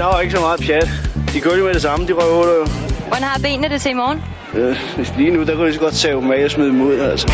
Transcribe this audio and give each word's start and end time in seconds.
Der 0.00 0.06
var 0.06 0.20
ikke 0.20 0.34
så 0.34 0.40
meget 0.40 0.60
pjat. 0.60 0.88
De 1.32 1.40
kørte 1.40 1.58
jo 1.58 1.64
med 1.64 1.74
det 1.74 1.82
samme, 1.82 2.06
de 2.06 2.12
røvhuller 2.12 2.54
jo. 2.54 2.66
Hvordan 3.08 3.22
har 3.22 3.40
benene 3.42 3.68
det 3.68 3.80
til 3.80 3.90
i 3.90 3.94
morgen? 3.94 4.18
Øh, 4.54 4.76
lige 5.18 5.30
nu, 5.30 5.44
der 5.44 5.54
kunne 5.56 5.68
de 5.68 5.74
så 5.74 5.80
godt 5.80 5.94
tage 5.94 6.16
dem 6.16 6.30
af 6.30 6.44
og 6.44 6.50
smide 6.50 6.68
dem 6.68 6.80
ud, 6.80 6.98
altså. 6.98 7.32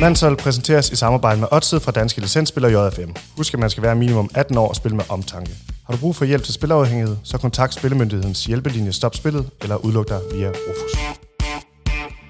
Mansol 0.00 0.36
præsenteres 0.36 0.90
i 0.90 0.96
samarbejde 0.96 1.40
med 1.40 1.48
Odset 1.50 1.82
fra 1.82 1.92
Danske 1.92 2.20
Licensspiller 2.20 2.68
JFM. 2.68 3.10
Husk, 3.36 3.54
at 3.54 3.60
man 3.60 3.70
skal 3.70 3.82
være 3.82 3.94
minimum 3.94 4.30
18 4.34 4.58
år 4.58 4.68
og 4.68 4.76
spille 4.76 4.96
med 4.96 5.04
omtanke. 5.08 5.52
Har 5.86 5.94
du 5.94 6.00
brug 6.00 6.16
for 6.16 6.24
hjælp 6.24 6.42
til 6.42 6.54
spilafhængighed, 6.54 7.16
så 7.24 7.38
kontakt 7.38 7.74
Spillemyndighedens 7.74 8.44
hjælpelinje 8.44 8.92
Stop 8.92 9.14
Spillet 9.14 9.50
eller 9.62 9.76
udluk 9.76 10.08
dig 10.08 10.20
via 10.34 10.48
Rufus. 10.48 10.98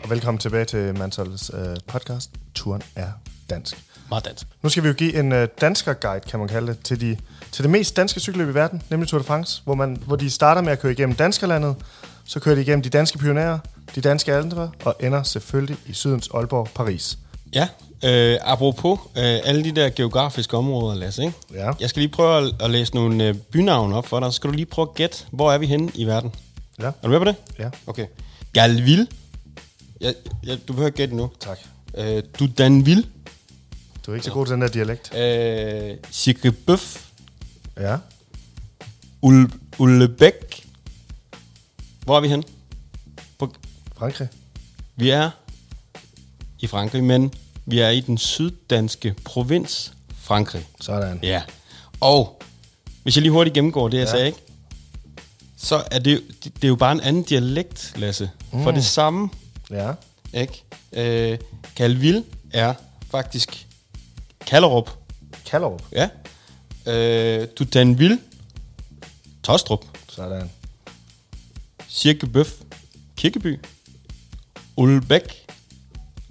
Og 0.05 0.11
velkommen 0.11 0.39
tilbage 0.39 0.65
til 0.65 0.99
Mansols 0.99 1.51
øh, 1.55 1.77
podcast. 1.87 2.31
Turen 2.55 2.83
er 2.97 3.09
dansk. 3.55 3.77
Meget 4.09 4.25
dansk. 4.25 4.47
Nu 4.63 4.69
skal 4.69 4.83
vi 4.83 4.89
jo 4.89 4.95
give 4.95 5.19
en 5.19 5.33
øh, 5.33 5.49
dansker 5.61 5.93
guide, 5.93 6.21
kan 6.31 6.39
man 6.39 6.49
kalde 6.49 6.67
det, 6.67 6.79
til, 6.85 7.01
de, 7.01 7.17
til 7.53 7.63
det 7.63 7.71
mest 7.71 7.97
danske 7.97 8.21
cykelløb 8.21 8.49
i 8.49 8.55
verden, 8.55 8.83
nemlig 8.91 9.09
Tour 9.09 9.19
de 9.21 9.25
France, 9.27 9.63
hvor, 9.65 9.75
man, 9.75 10.03
hvor 10.07 10.17
de 10.17 10.31
starter 10.31 10.63
med 10.63 10.73
at 10.73 10.81
køre 10.81 10.93
igennem 10.93 11.17
danskerlandet, 11.17 11.77
så 12.25 12.41
kører 12.41 12.55
de 12.55 12.61
igennem 12.61 12.83
de 12.83 12.89
danske 12.91 13.19
pionerer, 13.19 13.59
de 13.95 14.01
danske 14.01 14.33
aldre, 14.35 14.71
og 14.85 14.97
ender 15.01 15.23
selvfølgelig 15.23 15.77
i 15.87 15.93
Sydens 15.93 16.29
Aalborg, 16.35 16.69
Paris. 16.75 17.19
Ja, 17.55 17.69
øh, 18.05 18.39
apropos 18.43 18.99
øh, 19.17 19.23
alle 19.45 19.65
de 19.65 19.73
der 19.73 19.91
geografiske 19.91 20.57
områder, 20.57 20.95
Lasse, 20.97 21.23
ikke? 21.23 21.35
Ja. 21.55 21.71
Jeg 21.81 21.89
skal 21.89 22.01
lige 22.01 22.13
prøve 22.13 22.47
at, 22.47 22.53
at 22.61 22.71
læse 22.71 22.95
nogle 22.95 23.25
øh, 23.29 23.35
bynavne 23.35 23.97
op 23.97 24.07
for 24.07 24.21
dig, 24.21 24.33
så 24.33 24.37
skal 24.37 24.51
du 24.51 24.55
lige 24.55 24.67
prøve 24.67 24.89
at 24.91 24.95
gætte, 24.95 25.17
hvor 25.31 25.53
er 25.53 25.59
vi 25.59 25.67
henne 25.67 25.91
i 25.95 26.05
verden? 26.05 26.35
Ja, 26.81 26.87
Er 26.87 26.93
du 27.03 27.09
med 27.09 27.19
på 27.19 27.25
det? 27.25 27.37
ja, 27.59 27.71
Okay. 27.87 28.07
Galville. 28.53 29.07
Ja, 30.01 30.13
ja, 30.47 30.53
du 30.69 30.73
behøver 30.73 30.87
ikke 30.87 30.97
gætte 30.97 31.17
nu. 31.17 31.31
tak. 31.41 31.59
Øh, 31.99 32.23
Dudanville. 32.39 33.05
Du 34.07 34.11
er 34.11 34.15
ikke 34.15 34.25
så 34.27 34.33
god 34.33 34.47
til 34.47 34.53
den 34.53 34.61
der 34.61 34.69
dialekt. 34.69 35.15
Øh, 35.15 35.97
Sikrebøf. 36.11 37.09
Ja. 37.81 37.97
Ul 39.23 39.53
Ullebæk. 39.79 40.67
Hvor 42.05 42.17
er 42.17 42.21
vi 42.21 42.29
henne? 42.29 42.45
På, 43.39 43.55
Frankrig. 43.97 44.29
vi 44.97 45.11
er 45.11 45.31
i 46.59 46.67
Frankrig, 46.67 47.05
men 47.05 47.33
vi 47.67 47.79
er 47.79 47.89
i 47.89 48.01
den 48.01 48.19
syddanske 48.19 49.15
provins 49.25 49.93
Frankrig. 50.19 50.67
Sådan. 50.81 51.19
Ja. 51.23 51.43
Og 52.01 52.43
hvis 53.03 53.17
jeg 53.17 53.23
lige 53.23 53.33
hurtigt 53.33 53.55
gennemgår 53.55 53.89
det, 53.89 53.99
jeg 53.99 54.05
Ja. 54.07 54.11
sagde, 54.11 54.27
ikke? 54.27 54.39
så 55.57 55.85
er 55.91 55.99
det, 55.99 56.15
jo- 56.15 56.21
det, 56.45 56.55
det 56.57 56.65
er 56.65 56.69
jo 56.69 56.77
bare 56.77 56.93
en 56.93 57.01
anden 57.01 57.23
dialekt, 57.23 57.93
Lasse. 57.97 58.31
Mm. 58.53 58.63
For 58.63 58.71
det 58.71 58.85
samme, 58.85 59.29
Ja. 59.71 59.93
ikke? 60.35 60.63
Øh, 60.93 61.39
Calville 61.77 62.25
er 62.51 62.75
faktisk 63.11 63.67
Kallerup. 64.47 64.91
Kallerup. 65.47 65.83
Ja. 65.93 66.09
Øh, 66.87 67.49
Dutanville. 67.59 68.19
Tostrup. 69.43 69.85
Sådan. 70.09 70.51
Kirkebøf. 71.89 72.53
Kirkeby. 73.17 73.61
Ulbæk. 74.77 75.47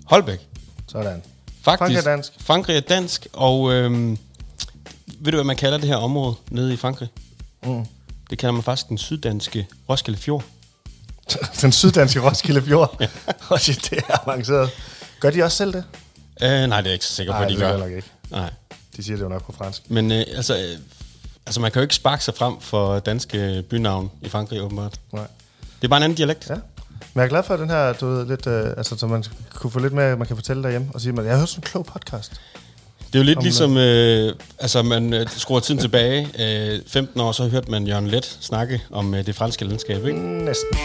Holbæk. 0.05 0.39
Sådan. 0.87 1.21
Faktisk, 1.61 1.63
Frankrig 1.63 1.97
er 1.97 2.01
dansk. 2.01 2.33
Frankrig 2.39 2.75
er 2.75 2.81
dansk, 2.81 3.27
og 3.33 3.73
øhm, 3.73 4.17
ved 5.19 5.31
du, 5.31 5.37
hvad 5.37 5.43
man 5.43 5.55
kalder 5.55 5.77
det 5.77 5.87
her 5.87 5.95
område 5.95 6.35
nede 6.49 6.73
i 6.73 6.77
Frankrig? 6.77 7.09
Mm. 7.63 7.85
Det 8.29 8.37
kalder 8.37 8.53
man 8.53 8.63
faktisk 8.63 8.89
den 8.89 8.97
syddanske 8.97 9.67
Roskilde 9.89 10.19
Fjord. 10.19 10.43
Den 11.61 11.71
syddanske 11.71 12.21
Roskilde 12.21 12.61
Fjord. 12.61 12.95
Ja. 12.99 13.05
det 13.65 13.93
er 13.93 14.27
avanceret. 14.27 14.69
Gør 15.19 15.29
de 15.29 15.43
også 15.43 15.57
selv 15.57 15.73
det? 15.73 15.83
Øh, 16.43 16.49
nej, 16.49 16.67
det 16.67 16.71
er 16.71 16.81
jeg 16.81 16.93
ikke 16.93 17.05
så 17.05 17.13
sikker 17.13 17.33
på, 17.33 17.39
Nej, 17.39 17.47
de 17.47 17.53
det 17.53 17.61
gør 17.61 17.77
nok 17.77 17.91
ikke. 17.91 18.07
Nej. 18.31 18.49
De 18.97 19.03
siger 19.03 19.17
det 19.17 19.23
jo 19.23 19.29
nok 19.29 19.45
på 19.45 19.51
fransk. 19.51 19.81
Men 19.89 20.11
øh, 20.11 20.17
altså, 20.35 20.57
øh, 20.57 20.77
altså, 21.45 21.61
man 21.61 21.71
kan 21.71 21.79
jo 21.79 21.83
ikke 21.83 21.95
sparke 21.95 22.23
sig 22.23 22.33
frem 22.35 22.59
for 22.59 22.99
danske 22.99 23.63
bynavn 23.69 24.11
i 24.21 24.29
Frankrig, 24.29 24.61
åbenbart. 24.61 24.99
Nej. 25.13 25.27
Det 25.81 25.87
er 25.87 25.89
bare 25.89 25.97
en 25.97 26.03
anden 26.03 26.15
dialekt. 26.15 26.49
Ja. 26.49 26.55
Men 27.13 27.19
jeg 27.19 27.23
er 27.23 27.29
glad 27.29 27.43
for, 27.43 27.57
den 27.57 27.69
her, 27.69 27.93
du 27.93 28.07
ved, 28.07 28.25
lidt, 28.27 28.47
øh, 28.47 28.73
altså, 28.77 28.97
så 28.97 29.07
man 29.07 29.23
kunne 29.53 29.71
få 29.71 29.79
lidt 29.79 29.93
mere, 29.93 30.17
man 30.17 30.27
kan 30.27 30.35
fortælle 30.35 30.63
derhjemme, 30.63 30.87
og 30.93 31.01
sige, 31.01 31.19
at 31.19 31.25
jeg 31.25 31.33
har 31.33 31.39
hørt 31.39 31.49
sådan 31.49 31.59
en 31.59 31.63
klog 31.63 31.85
podcast. 31.85 32.31
Det 33.07 33.15
er 33.15 33.19
jo 33.19 33.25
lidt 33.25 33.37
Om, 33.37 33.43
ligesom, 33.43 33.77
øh, 33.77 34.35
altså 34.59 34.81
man 34.83 35.13
øh, 35.13 35.29
skruer 35.29 35.59
tiden 35.59 35.81
tilbage. 35.81 36.27
Øh, 36.73 36.79
15 36.87 37.21
år, 37.21 37.31
så 37.31 37.47
hørte 37.47 37.71
man 37.71 37.87
Jørgen 37.87 38.07
Let 38.07 38.37
snakke 38.41 38.81
om 38.91 39.13
øh, 39.15 39.25
det 39.25 39.35
franske 39.35 39.65
landskab, 39.65 40.05
ikke? 40.05 40.19
Næsten. 40.19 40.77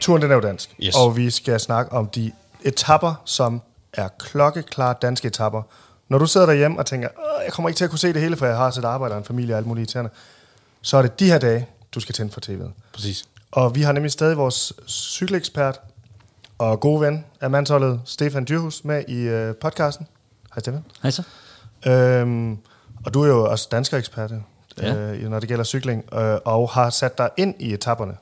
Turen, 0.00 0.22
den 0.22 0.30
er 0.30 0.34
jo 0.34 0.40
dansk. 0.40 0.74
Yes. 0.82 0.94
Og 0.96 1.16
vi 1.16 1.30
skal 1.30 1.60
snakke 1.60 1.92
om 1.92 2.08
de 2.08 2.32
etapper, 2.64 3.14
som 3.24 3.62
er 3.92 4.08
klokkeklare 4.18 4.94
danske 5.02 5.28
etapper. 5.28 5.62
Når 6.08 6.18
du 6.18 6.26
sidder 6.26 6.46
derhjemme 6.46 6.78
og 6.78 6.86
tænker, 6.86 7.08
Åh, 7.08 7.44
jeg 7.44 7.52
kommer 7.52 7.68
ikke 7.68 7.76
til 7.76 7.84
at 7.84 7.90
kunne 7.90 7.98
se 7.98 8.12
det 8.12 8.20
hele, 8.22 8.36
for 8.36 8.46
jeg 8.46 8.56
har 8.56 8.70
set 8.70 8.84
arbejde 8.84 9.12
og 9.14 9.18
en 9.18 9.24
familie 9.24 9.54
og 9.54 9.58
alt 9.58 9.66
muligt 9.66 9.82
irriterende, 9.82 10.10
så 10.82 10.96
er 10.96 11.02
det 11.02 11.20
de 11.20 11.26
her 11.30 11.38
dage, 11.38 11.68
du 11.94 12.00
skal 12.00 12.14
tænde 12.14 12.32
for 12.32 12.40
tv'et. 12.46 12.70
Præcis. 12.92 13.24
Og 13.52 13.74
vi 13.74 13.82
har 13.82 13.92
nemlig 13.92 14.12
stadig 14.12 14.36
vores 14.36 14.72
cykelekspert 14.88 15.80
og 16.58 16.80
gode 16.80 17.00
ven 17.00 17.24
af 17.40 17.50
mandsholdet, 17.50 18.00
Stefan 18.04 18.44
Dyrhus, 18.48 18.84
med 18.84 19.04
i 19.08 19.16
øh, 19.20 19.54
podcasten. 19.56 20.06
Hej 20.54 20.60
Stefan. 20.60 20.84
Hej 21.02 21.10
så. 21.10 21.22
Øhm, 21.86 22.58
og 23.06 23.14
du 23.14 23.22
er 23.22 23.26
jo 23.28 23.44
også 23.50 23.68
dansker 23.70 23.98
ekspert, 23.98 24.32
Ja. 24.82 24.94
øh, 24.94 25.30
når 25.30 25.40
det 25.40 25.48
gælder 25.48 25.64
cykling, 25.64 26.14
øh, 26.14 26.38
og 26.44 26.70
har 26.70 26.90
sat 26.90 27.18
dig 27.18 27.30
ind 27.36 27.54
i 27.58 27.74
etapperne. 27.74 28.16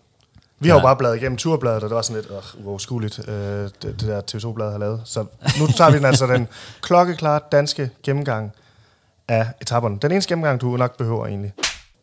Vi 0.60 0.68
har 0.68 0.74
jo 0.74 0.78
Ja. 0.78 0.84
bare 0.84 0.96
bladet 0.96 1.16
igennem 1.16 1.36
turbladet, 1.38 1.82
og 1.82 1.88
det 1.90 1.96
var 1.96 2.02
sådan 2.02 2.22
lidt 2.22 2.32
øh, 2.58 2.64
uoverskueligt, 2.66 3.28
øh, 3.28 3.34
det, 3.34 3.72
det 3.82 4.00
der 4.00 4.20
TV2-blad 4.20 4.70
har 4.70 4.78
lavet. 4.78 5.00
Så 5.04 5.24
nu 5.60 5.66
tager 5.66 5.90
vi 5.90 5.96
den 5.96 6.04
altså 6.04 6.26
den 6.26 6.48
klokkeklare 6.82 7.40
danske 7.52 7.90
gennemgang 8.02 8.52
af 9.28 9.46
etapperne. 9.60 9.98
Den 10.02 10.12
eneste 10.12 10.28
gennemgang, 10.28 10.60
du 10.60 10.76
nok 10.76 10.96
behøver 10.96 11.26
egentlig. 11.26 11.52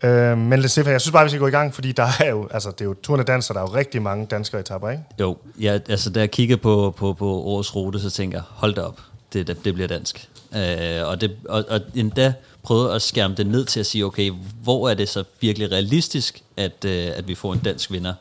Øh, 0.04 0.38
men 0.38 0.70
Stefan, 0.70 0.92
jeg 0.94 1.02
synes 1.02 1.12
bare, 1.12 1.24
vi 1.24 1.30
skal 1.30 1.40
gå 1.40 1.48
i 1.48 1.52
gang, 1.52 1.74
fordi 1.76 1.92
der 1.92 2.08
er 2.20 2.30
jo, 2.30 2.48
altså, 2.52 2.72
det 2.72 2.82
er 2.82 2.86
jo 2.86 2.94
turen 3.04 3.20
af 3.20 3.26
dans, 3.26 3.46
så 3.46 3.54
der 3.54 3.60
er 3.60 3.64
jo 3.64 3.74
rigtig 3.76 4.02
mange 4.02 4.26
danskere 4.26 4.62
etapper, 4.62 4.90
ikke? 4.90 5.04
Jo, 5.20 5.38
ja, 5.62 5.80
altså 5.90 6.10
da 6.10 6.20
jeg 6.20 6.32
kigger 6.32 6.58
på, 6.58 6.94
på, 6.98 7.14
på 7.14 7.26
årets 7.42 7.76
rute, 7.76 8.00
så 8.00 8.10
tænker 8.10 8.38
jeg, 8.38 8.44
hold 8.50 8.74
da 8.76 8.82
op, 8.82 9.00
det, 9.34 9.48
det, 9.48 9.66
det 9.66 9.74
bliver 9.74 9.88
dansk. 9.88 10.30
Øh, 10.56 11.08
og, 11.08 11.22
det, 11.22 11.32
og, 11.50 11.66
og 11.70 11.80
endda 11.96 12.34
prøve 12.64 12.96
at 12.96 13.02
skærme 13.02 13.36
det 13.36 13.48
ned 13.48 13.66
til 13.66 13.80
at 13.80 13.86
sige, 13.86 14.06
okay, 14.06 14.32
hvor 14.64 14.90
er 14.90 14.94
det 14.94 15.10
så 15.10 15.24
virkelig 15.42 15.72
realistisk, 15.72 16.42
at, 16.58 16.86
øh, 16.86 17.08
at 17.16 17.28
vi 17.28 17.36
får 17.36 17.54
en 17.54 17.60
dansk 17.60 17.92
vinder? 17.92 18.14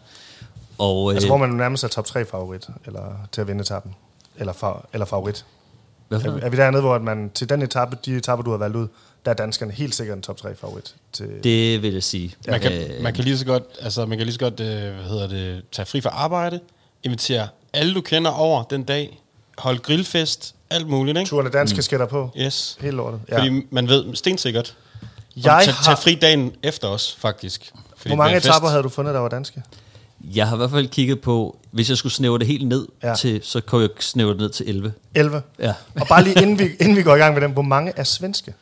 Og, 0.78 1.10
øh, 1.10 1.14
Altså, 1.14 1.28
hvor 1.28 1.36
man 1.36 1.48
nærmest 1.50 1.84
er 1.84 1.88
top 1.88 2.06
3 2.06 2.24
favorit, 2.24 2.66
eller 2.86 3.02
til 3.32 3.40
at 3.40 3.48
vinde 3.48 3.60
etappen, 3.60 3.94
eller, 4.38 4.52
fa- 4.52 4.86
eller 4.92 5.06
favorit. 5.06 5.44
hvad 6.08 6.20
Er, 6.20 6.38
er 6.42 6.48
vi 6.48 6.56
dernede, 6.56 6.82
hvor 6.82 6.94
at 6.94 7.02
man 7.02 7.30
til 7.34 7.48
den 7.48 7.62
etape, 7.62 7.96
de 8.04 8.16
etapper, 8.16 8.42
du 8.44 8.50
har 8.50 8.58
valgt 8.58 8.76
ud, 8.76 8.88
der 9.24 9.30
er 9.30 9.34
danskerne 9.34 9.72
helt 9.72 9.94
sikkert 9.94 10.16
en 10.16 10.22
top 10.22 10.36
3 10.36 10.54
favorit. 10.56 10.94
Til, 11.12 11.28
Det 11.44 11.82
vil 11.82 11.92
jeg 11.92 12.02
sige. 12.02 12.34
Man 12.48 12.60
kan, 12.60 12.72
Øh, 12.72 13.02
man 13.02 13.14
kan 13.14 13.24
lige 13.24 13.38
så 13.38 13.46
godt, 13.46 13.62
altså 13.80 14.06
man 14.06 14.18
kan 14.18 14.26
lige 14.26 14.34
så 14.34 14.40
godt, 14.40 14.60
øh, 14.60 14.66
hvad 14.94 15.04
hedder 15.04 15.26
det, 15.28 15.62
tage 15.72 15.86
fri 15.86 16.00
fra 16.00 16.10
arbejde, 16.10 16.60
invitere 17.02 17.48
alle 17.72 17.94
du 17.94 18.00
kender 18.00 18.30
over 18.30 18.62
den 18.62 18.82
dag, 18.82 19.22
holde 19.58 19.78
grillfest, 19.78 20.54
alt 20.70 20.88
muligt, 20.88 21.18
ikke? 21.18 21.28
Turen 21.28 21.46
af 21.46 21.52
danske 21.52 21.76
mm. 21.76 21.82
skætter 21.82 22.06
på. 22.06 22.30
Yes. 22.38 22.78
Helt 22.80 22.94
lortet. 22.96 23.20
Ja. 23.28 23.34
Ja. 23.34 23.40
Fordi 23.42 23.62
man 23.70 23.88
ved 23.88 24.14
stensikkert. 24.14 24.76
Jeg 25.36 25.44
Jeg 25.44 25.60
tage, 25.64 25.72
har- 25.74 25.84
tage 25.84 25.96
fri 25.96 26.14
dagen 26.14 26.52
efter 26.62 26.88
os, 26.88 27.16
faktisk. 27.18 27.72
Fordi 27.96 28.08
Hvor 28.08 28.16
mange 28.16 28.36
etapper 28.36 28.68
havde 28.68 28.82
du 28.82 28.88
fundet, 28.88 29.14
der 29.14 29.20
var 29.20 29.28
danske? 29.28 29.62
Jeg 30.24 30.48
har 30.48 30.56
i 30.56 30.58
hvert 30.58 30.70
fald 30.70 30.88
kigget 30.88 31.20
på, 31.20 31.56
hvis 31.70 31.88
jeg 31.88 31.96
skulle 31.98 32.12
snævre 32.12 32.38
det 32.38 32.46
helt 32.46 32.68
ned 32.68 32.86
Ja. 33.02 33.14
til, 33.14 33.40
så 33.42 33.60
kunne 33.60 33.80
jeg 33.82 33.90
snævre 34.00 34.30
det 34.32 34.40
ned 34.40 34.48
til 34.50 34.68
11. 34.68 34.92
11. 35.14 35.42
Ja, 35.58 35.72
Og 36.00 36.06
bare 36.08 36.24
lige 36.24 36.42
inden 36.42 36.58
vi, 36.58 36.64
inden 36.80 36.96
vi 36.96 37.02
går 37.02 37.14
i 37.14 37.18
gang 37.18 37.34
med 37.34 37.42
dem, 37.42 37.50
hvor 37.50 37.62
mange 37.62 37.92
er 37.96 38.04
svenske? 38.04 38.54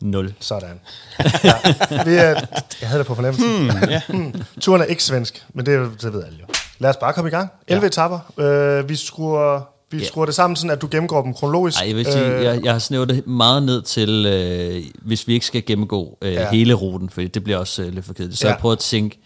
0. 0.00 0.34
Sådan. 0.40 0.80
Ja. 1.44 1.52
Vi 2.04 2.14
er, 2.14 2.40
jeg 2.80 2.88
havde 2.88 2.98
det 2.98 3.06
på 3.06 3.14
fornemmelsen. 3.14 3.58
Hmm, 3.60 3.90
ja. 3.90 4.00
Turen 4.60 4.80
er 4.82 4.84
ikke 4.86 5.04
svensk, 5.04 5.44
men 5.54 5.66
det, 5.66 5.74
er 5.74 5.78
jo- 5.78 5.90
det 6.02 6.12
ved 6.12 6.24
alle 6.24 6.38
jo. 6.40 6.44
Lad 6.78 6.90
os 6.90 6.96
bare 6.96 7.12
komme 7.12 7.28
i 7.28 7.30
gang. 7.30 7.50
11 7.68 7.82
ja. 7.82 7.86
etapper. 7.86 8.32
Øh, 8.38 8.88
vi 8.88 8.96
skruer, 8.96 9.60
vi 9.90 9.98
Ja. 9.98 10.04
skruer 10.04 10.24
det 10.26 10.34
sammen, 10.34 10.56
sådan 10.56 10.70
at 10.70 10.82
du 10.82 10.88
gennemgår 10.90 11.22
dem 11.22 11.34
kronologisk. 11.34 11.78
Ej, 11.80 11.86
jeg 11.88 11.96
vil 11.96 12.04
sige, 12.04 12.24
Øh, 12.26 12.44
jeg, 12.44 12.64
jeg 12.64 12.72
har 12.72 12.78
snævret 12.78 13.08
det 13.08 13.26
meget 13.26 13.62
ned 13.62 13.82
til, 13.82 14.26
øh, 14.26 14.82
hvis 15.02 15.28
vi 15.28 15.32
ikke 15.34 15.46
skal 15.46 15.64
gennemgå 15.66 16.18
øh, 16.22 16.32
Ja. 16.32 16.50
hele 16.50 16.74
ruten, 16.74 17.10
for 17.10 17.20
det 17.20 17.44
bliver 17.44 17.58
også 17.58 17.82
øh, 17.82 17.92
lidt 17.94 18.04
for 18.04 18.12
kedeligt. 18.14 18.38
Så 18.38 18.46
ja. 18.46 18.52
jeg 18.52 18.60
prøver 18.60 18.72
at 18.72 18.78
tænke, 18.78 19.18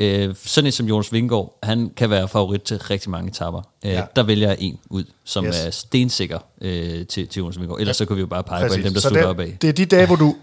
øh, 0.00 0.34
sådan 0.44 0.66
en 0.66 0.72
som 0.72 0.86
Jonas 0.86 1.12
Vingård, 1.12 1.58
han 1.62 1.90
kan 1.96 2.10
være 2.10 2.28
favorit 2.28 2.62
til 2.62 2.78
rigtig 2.78 3.10
mange 3.10 3.28
etapper. 3.30 3.60
Øh, 3.84 3.90
Ja. 3.90 3.96
ja. 3.98 4.04
Der 4.16 4.22
vælger 4.22 4.48
jeg 4.48 4.56
en 4.60 4.78
ud, 4.90 5.04
som 5.24 5.44
Yes. 5.46 5.56
er 5.66 5.70
stensikker 5.70 6.38
øh, 6.60 7.06
til, 7.06 7.28
til 7.28 7.40
Jonas 7.40 7.60
Vingård. 7.60 7.80
Ellers 7.80 7.96
så 7.96 8.04
kunne 8.04 8.16
vi 8.16 8.20
jo 8.20 8.26
bare 8.26 8.42
pege 8.44 8.68
på 8.68 8.72
alle 8.72 8.84
dem, 8.84 8.92
der 8.94 9.00
Så 9.00 9.08
slutter 9.08 9.20
det, 9.22 9.30
op 9.30 9.40
af. 9.40 9.56
det 9.62 9.68
er 9.68 9.72
de 9.72 9.86
dage, 9.86 10.06
hvor 10.06 10.16
du 10.16 10.36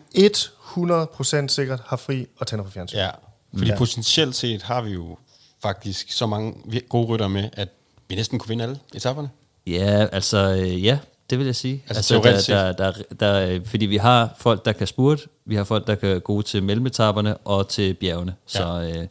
100% 0.76 1.48
sikkert 1.48 1.80
har 1.86 1.98
fri 1.98 2.26
og 2.40 2.48
tænder 2.48 2.64
på 2.66 2.72
fjernsyn. 2.72 2.98
Ja, 2.98 3.10
fordi 3.54 3.68
Ja. 3.68 3.74
ja. 3.74 3.78
potentielt 3.78 4.36
set 4.36 4.62
har 4.62 4.82
vi 4.82 4.92
jo 4.92 5.18
faktisk 5.62 6.12
så 6.12 6.26
mange 6.28 6.54
gode 6.90 7.08
rytter 7.08 7.28
med, 7.28 7.50
at 7.54 7.70
vi 8.10 8.16
næsten 8.16 8.40
kunne 8.40 8.50
vinde 8.50 8.64
alle 8.64 8.80
etaperne. 8.96 9.30
Ja, 9.68 10.08
altså 10.12 10.38
øh, 10.60 10.84
ja, 10.86 10.98
det 11.30 11.38
vil 11.38 11.46
jeg 11.46 11.56
sige. 11.56 11.84
Altså, 11.90 12.14
der, 12.16 12.22
teoretisk 12.22 12.50
der, 12.50 12.72
der, 12.72 12.92
der, 13.20 13.48
øh, 13.50 13.66
fordi 13.66 13.86
vi 13.86 13.98
har 13.98 14.36
folk, 14.40 14.66
der 14.66 14.72
kan 14.72 14.88
spurte, 14.88 15.22
vi 15.46 15.56
har 15.56 15.64
folk, 15.64 15.88
der 15.88 15.96
kan 15.96 16.22
gå 16.22 16.42
til 16.42 16.64
mellemetapperne 16.64 17.38
og 17.38 17.68
til 17.70 17.94
bjergene. 17.94 18.36
Så, 18.46 18.92
øh, 18.96 19.08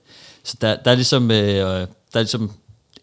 så 0.46 0.56
der, 0.60 0.76
der, 0.84 0.90
er 0.90 0.94
ligesom, 0.94 1.30
øh, 1.30 1.36
der 1.36 1.86
er 2.14 2.18
ligesom 2.18 2.50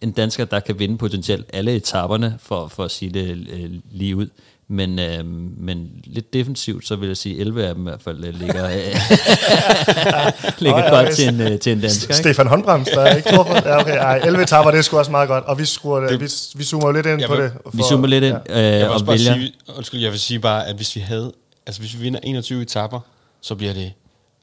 en 0.02 0.12
dansker, 0.12 0.46
der 0.46 0.60
kan 0.60 0.80
vinde 0.80 0.98
potentielt 0.98 1.46
alle 1.54 1.76
etaperne, 1.76 2.38
for, 2.40 2.68
for 2.68 2.84
at 2.84 2.92
sige 2.92 3.14
det 3.14 3.48
øh, 3.54 3.70
lige 3.92 4.16
ud. 4.16 4.28
Men, 4.68 5.00
øh, 5.00 5.26
men 5.58 5.90
lidt 6.04 6.34
defensivt, 6.34 6.88
så 6.88 6.96
vil 6.96 7.08
jeg 7.08 7.18
sige, 7.18 7.40
11 7.40 7.68
af 7.68 7.74
dem 7.76 7.88
i 7.88 7.90
hvert 7.90 8.02
fald 8.02 8.26
øh, 8.26 8.34
ligger, 8.40 8.66
øh, 8.66 8.72
ligger 10.64 10.78
Nå, 10.80 10.86
ja, 10.86 10.90
godt 11.04 11.16
til 11.16 11.28
en, 11.30 11.42
øh, 11.42 11.60
til 11.60 11.72
en 11.72 11.82
dansker. 11.82 12.14
Ikke? 12.14 12.30
Stefan 12.30 12.48
Håndbrems, 12.48 12.88
der 12.88 13.02
er 13.02 13.16
ikke 13.16 13.30
tror 13.30 13.44
på. 13.44 13.54
Ja, 13.54 13.80
okay. 13.82 13.98
Ej, 13.98 14.18
11 14.18 14.44
etapper, 14.44 14.72
det 14.72 14.78
er 14.78 14.82
sgu 14.82 14.98
også 14.98 15.12
meget 15.12 15.28
godt. 15.30 15.44
Og 15.44 15.60
vi, 15.60 15.66
skruer, 15.66 16.00
det, 16.00 16.20
vi, 16.22 16.30
vi 16.56 16.64
zoomer 16.64 16.88
jo 16.88 16.92
lidt 16.94 17.06
ind 17.06 17.20
Jeg 17.20 17.30
på 17.30 17.36
det. 17.36 17.52
Vi 17.74 17.82
zoomer 17.90 18.08
lidt 18.08 18.24
ind 18.24 18.38
Ja. 18.50 18.58
øh, 18.60 18.80
Jeg 18.80 18.80
vil 18.80 18.90
og 18.90 19.08
vælger. 19.08 19.34
sige, 19.34 19.52
undskyld, 19.78 20.02
jeg 20.02 20.12
vil 20.12 20.20
sige 20.20 20.40
bare, 20.40 20.68
at 20.68 20.76
hvis 20.76 20.96
vi 20.96 21.02
havde, 21.02 21.32
altså 21.68 21.82
hvis 21.82 21.94
vi 21.94 22.00
vinder 22.00 22.20
21 22.24 22.62
etapper, 22.62 23.00
så 23.42 23.56
bliver 23.56 23.74
det 23.74 23.92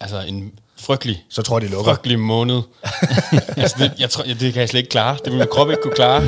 altså 0.01 0.21
en 0.29 0.53
frygtelig, 0.81 1.25
Så 1.29 1.43
tror 1.43 1.59
jeg, 1.59 1.69
de 1.69 1.75
lukker. 1.75 1.93
frygtelig 1.95 2.19
måned. 2.19 2.63
altså 3.57 3.77
det, 3.79 3.93
jeg 3.99 4.11
tror, 4.11 4.25
det 4.25 4.53
kan 4.53 4.61
jeg 4.61 4.69
slet 4.69 4.79
ikke 4.81 4.91
klare. 4.91 5.17
Det 5.25 5.33
vil 5.33 5.39
min 5.39 5.49
krop 5.53 5.71
ikke 5.71 5.83
kunne 5.83 5.95
klare. 5.95 6.23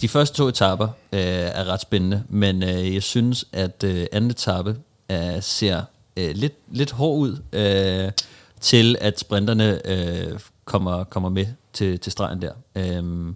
De 0.00 0.08
første 0.08 0.36
to 0.36 0.48
etapper 0.48 0.88
øh, 1.12 1.20
er 1.20 1.64
ret 1.64 1.80
spændende, 1.80 2.22
men 2.28 2.62
øh, 2.62 2.94
jeg 2.94 3.02
synes, 3.02 3.44
at 3.52 3.84
øh, 3.84 4.06
anden 4.12 4.30
etape 4.30 4.76
øh, 5.10 5.42
ser 5.42 5.82
øh, 6.16 6.30
lidt, 6.34 6.54
lidt 6.70 6.90
hård 6.90 7.18
ud 7.18 7.36
øh, 7.52 8.12
til, 8.60 8.96
at 9.00 9.20
sprinterne 9.20 9.80
øh, 9.88 10.38
kommer, 10.64 11.04
kommer 11.04 11.28
med 11.28 11.46
til, 11.72 11.98
til 11.98 12.12
stregen 12.12 12.42
der. 12.42 12.52
Øh, 12.76 13.34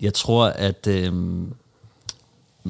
jeg 0.00 0.14
tror, 0.14 0.46
at 0.46 0.86
øh, 0.86 1.12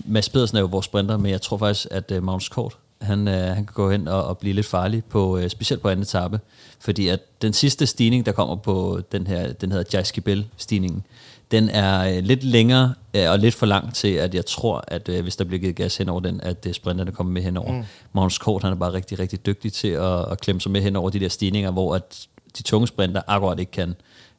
Mads 0.04 0.28
Pedersen 0.28 0.56
er 0.56 0.60
jo 0.60 0.66
vores 0.66 0.86
sprinter, 0.86 1.16
men 1.16 1.30
jeg 1.30 1.42
tror 1.42 1.56
faktisk, 1.56 1.86
at 1.90 2.10
øh, 2.10 2.22
Magnus 2.22 2.48
Kort, 2.48 2.76
han, 3.00 3.28
øh, 3.28 3.34
han 3.34 3.66
kan 3.66 3.74
gå 3.74 3.90
hen 3.90 4.08
og, 4.08 4.24
og 4.24 4.38
blive 4.38 4.54
lidt 4.54 4.66
farlig, 4.66 5.04
på, 5.04 5.38
øh, 5.38 5.50
specielt 5.50 5.82
på 5.82 5.88
anden 5.88 6.02
etape. 6.02 6.40
Fordi 6.80 7.08
at 7.08 7.20
den 7.42 7.52
sidste 7.52 7.86
stigning, 7.86 8.26
der 8.26 8.32
kommer 8.32 8.56
på 8.56 9.00
den 9.12 9.26
her, 9.26 9.52
den 9.52 9.72
hedder 9.72 9.84
Jaiskibel-stigningen, 9.92 11.02
den 11.50 11.68
er 11.68 12.16
øh, 12.16 12.24
lidt 12.24 12.44
længere 12.44 12.94
øh, 13.14 13.30
og 13.30 13.38
lidt 13.38 13.54
for 13.54 13.66
lang 13.66 13.94
til, 13.94 14.08
at 14.08 14.34
jeg 14.34 14.46
tror, 14.46 14.84
at 14.88 15.08
øh, 15.08 15.22
hvis 15.22 15.36
der 15.36 15.44
bliver 15.44 15.60
givet 15.60 15.76
gas 15.76 15.96
hen 15.96 16.08
over 16.08 16.20
den, 16.20 16.40
at 16.40 16.66
øh, 16.66 16.74
sprinterne 16.74 17.12
kommer 17.12 17.32
med 17.32 17.42
henover. 17.42 17.72
Mm. 17.72 17.84
Magnus 18.12 18.38
Kort, 18.38 18.62
han 18.62 18.72
er 18.72 18.76
bare 18.76 18.92
rigtig, 18.92 19.18
rigtig 19.18 19.46
dygtig 19.46 19.72
til 19.72 19.88
at, 19.88 20.32
at 20.32 20.40
klemme 20.40 20.60
sig 20.60 20.72
med 20.72 20.80
hen 20.80 20.96
over 20.96 21.10
de 21.10 21.20
der 21.20 21.28
stigninger, 21.28 21.70
hvor 21.70 21.94
at 21.94 22.26
de 22.58 22.62
tunge 22.62 22.86
sprinter 22.86 23.22
akkurat 23.26 23.60
ikke 23.60 23.72
kan. 23.72 23.94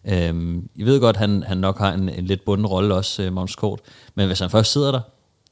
Øhm, 0.05 0.69
jeg 0.77 0.85
ved 0.85 0.99
godt, 0.99 1.17
han, 1.17 1.43
han 1.43 1.57
nok 1.57 1.77
har 1.77 1.93
en, 1.93 2.09
en 2.09 2.25
lidt 2.25 2.45
bunden 2.45 2.67
rolle 2.67 2.95
også, 2.95 3.23
øh, 3.23 3.33
Magnus 3.33 3.55
Kort, 3.55 3.79
men 4.15 4.27
hvis 4.27 4.39
han 4.39 4.49
først 4.49 4.71
sidder 4.71 4.91
der, 4.91 5.01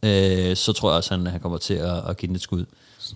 øh, 0.03 0.55
så 0.55 0.73
tror 0.73 0.89
jeg 0.89 0.97
også, 0.97 1.13
at 1.13 1.19
han, 1.19 1.27
han 1.27 1.39
kommer 1.39 1.57
til 1.57 1.73
at, 1.73 2.09
at 2.09 2.17
give 2.17 2.27
den 2.27 2.35
et 2.35 2.41
skud. 2.41 2.65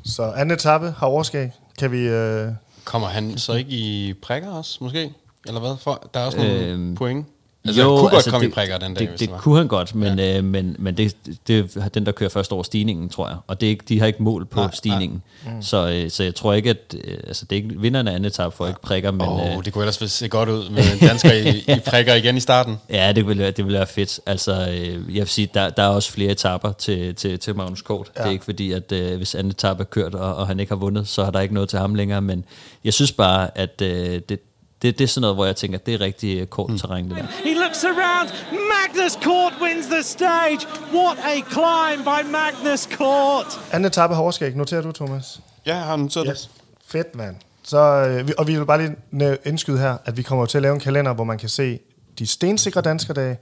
Så 0.05 0.23
anden 0.23 0.55
etape 0.55 0.93
har 0.97 1.07
overskæg. 1.07 1.49
Kan 1.79 1.91
vi... 1.91 1.97
Øh, 2.07 2.51
Kommer 2.85 3.07
han 3.07 3.37
så 3.37 3.53
ikke 3.53 3.71
i 3.71 4.13
prikker 4.13 4.49
også, 4.49 4.77
måske? 4.81 5.13
Eller 5.47 5.59
hvad? 5.59 5.75
For, 5.79 6.09
der 6.13 6.19
er 6.19 6.25
også 6.25 6.37
nogle 6.37 6.65
Øhm, 6.65 6.95
point. 6.95 7.27
Altså, 7.65 7.81
jo, 7.81 7.89
han 7.89 7.99
kunne 7.99 8.15
altså, 8.15 8.29
godt 8.29 8.33
komme 8.33 8.45
det, 8.45 8.51
i 8.51 8.53
prikker 8.53 8.77
den 8.77 8.93
dag, 8.93 8.99
det, 9.01 9.09
hvis 9.09 9.19
det, 9.19 9.27
det 9.27 9.33
var. 9.33 9.39
kunne 9.41 9.57
han 9.57 9.67
godt, 9.67 9.95
men, 9.95 10.19
ja. 10.19 10.37
øh, 10.37 10.43
men, 10.43 10.75
men 10.79 10.97
det, 10.97 11.15
det 11.47 11.75
er 11.75 11.89
den, 11.89 12.05
der 12.05 12.11
kører 12.11 12.29
først 12.29 12.51
over 12.51 12.63
stigningen, 12.63 13.09
tror 13.09 13.27
jeg. 13.27 13.37
Og 13.47 13.61
det 13.61 13.67
er 13.67 13.69
ikke, 13.71 13.85
de 13.89 13.99
har 13.99 14.07
ikke 14.07 14.23
mål 14.23 14.45
på 14.45 14.59
Nej, 14.59 14.71
stigningen. 14.73 15.21
Nej. 15.45 15.53
Mm. 15.55 15.61
Så, 15.61 15.89
øh, 15.89 16.11
så 16.11 16.23
jeg 16.23 16.35
tror 16.35 16.53
ikke, 16.53 16.69
at... 16.69 16.95
Øh, 17.03 17.17
altså, 17.27 17.45
det 17.45 17.51
er 17.57 17.63
ikke 17.63 17.81
vinderne 17.81 18.09
af 18.11 18.15
anden 18.15 18.27
etape 18.27 18.55
får 18.55 18.67
ikke 18.67 18.81
prikker, 18.81 19.11
men... 19.11 19.21
Åh, 19.21 19.47
øh, 19.51 19.57
oh, 19.57 19.63
det 19.63 19.73
kunne 19.73 19.81
ellers 19.83 20.11
se 20.11 20.27
godt 20.29 20.49
ud 20.49 20.69
med 20.69 21.07
dansker 21.07 21.33
i, 21.33 21.57
i 21.77 21.79
prikker 21.87 22.13
igen 22.13 22.37
i 22.37 22.39
starten. 22.39 22.77
Ja, 22.89 23.11
det 23.11 23.27
ville, 23.27 23.43
være- 23.43 23.51
det 23.51 23.65
ville 23.65 23.77
være 23.77 23.87
fedt. 23.87 24.19
Altså, 24.25 24.67
øh, 24.69 25.15
jeg 25.15 25.19
vil 25.21 25.27
sige, 25.27 25.49
der, 25.53 25.69
der 25.69 25.83
er 25.83 25.87
også 25.87 26.11
flere 26.11 26.31
etapper 26.31 26.71
til, 26.71 27.15
til, 27.15 27.39
til 27.39 27.55
Magnus 27.55 27.81
Kort. 27.81 28.11
Ja. 28.15 28.21
Det 28.21 28.27
er 28.27 28.31
ikke 28.31 28.45
fordi, 28.45 28.71
at 28.71 28.91
øh, 28.91 29.17
hvis 29.17 29.35
anden 29.35 29.51
etape 29.51 29.81
er 29.81 29.85
kørt, 29.85 30.15
og, 30.15 30.35
og 30.35 30.47
han 30.47 30.59
ikke 30.59 30.71
har 30.71 30.77
vundet, 30.77 31.07
så 31.07 31.21
er 31.21 31.31
der 31.31 31.39
ikke 31.39 31.53
noget 31.53 31.69
til 31.69 31.79
ham 31.79 31.95
længere. 31.95 32.21
Men 32.21 32.45
jeg 32.83 32.93
synes 32.93 33.11
bare, 33.11 33.57
at 33.57 33.81
øh, 33.81 34.21
det, 34.29 34.39
det, 34.81 34.97
det 34.97 35.03
er 35.03 35.07
sådan 35.07 35.21
noget, 35.21 35.35
hvor 35.35 35.45
jeg 35.45 35.55
tænker, 35.55 35.77
det 35.77 35.93
er 35.93 36.01
rigtig 36.01 36.37
øh, 36.37 36.47
kort 36.47 36.71
terræn, 36.79 37.09
det 37.09 37.17
der. 37.17 37.23
He 37.43 37.53
looks 37.53 37.83
around. 37.83 38.29
Magnus 38.51 39.11
Cort 39.23 39.53
wins 39.61 39.85
the 39.85 40.03
stage. 40.03 40.59
What 40.93 41.17
a 41.17 41.35
climb 41.35 42.03
by 42.05 42.31
Magnus 42.31 42.79
Cort. 42.97 43.59
anden 43.71 43.87
etape 43.87 44.13
har 44.13 44.21
overskæg. 44.21 44.55
Noterer 44.55 44.81
du, 44.81 44.91
Thomas? 44.91 45.39
Ja, 45.65 45.75
jeg 45.75 45.85
har 45.85 45.95
noteret 45.95 46.27
Yes. 46.31 46.49
Fedt, 46.87 47.15
mand. 47.15 47.35
Så, 47.63 47.77
øh, 47.79 48.27
vi- 48.27 48.33
og 48.37 48.47
vi 48.47 48.57
vil 48.57 48.65
bare 48.65 48.81
lige 48.81 49.37
indskyde 49.45 49.77
her, 49.79 49.97
at 50.05 50.17
vi 50.17 50.21
kommer 50.21 50.45
til 50.45 50.57
at 50.57 50.61
lave 50.61 50.73
en 50.73 50.79
kalender, 50.79 51.13
hvor 51.13 51.23
man 51.23 51.37
kan 51.37 51.49
se 51.49 51.79
de 52.19 52.27
stensikre 52.27 52.81
danskerdage, 52.81 53.37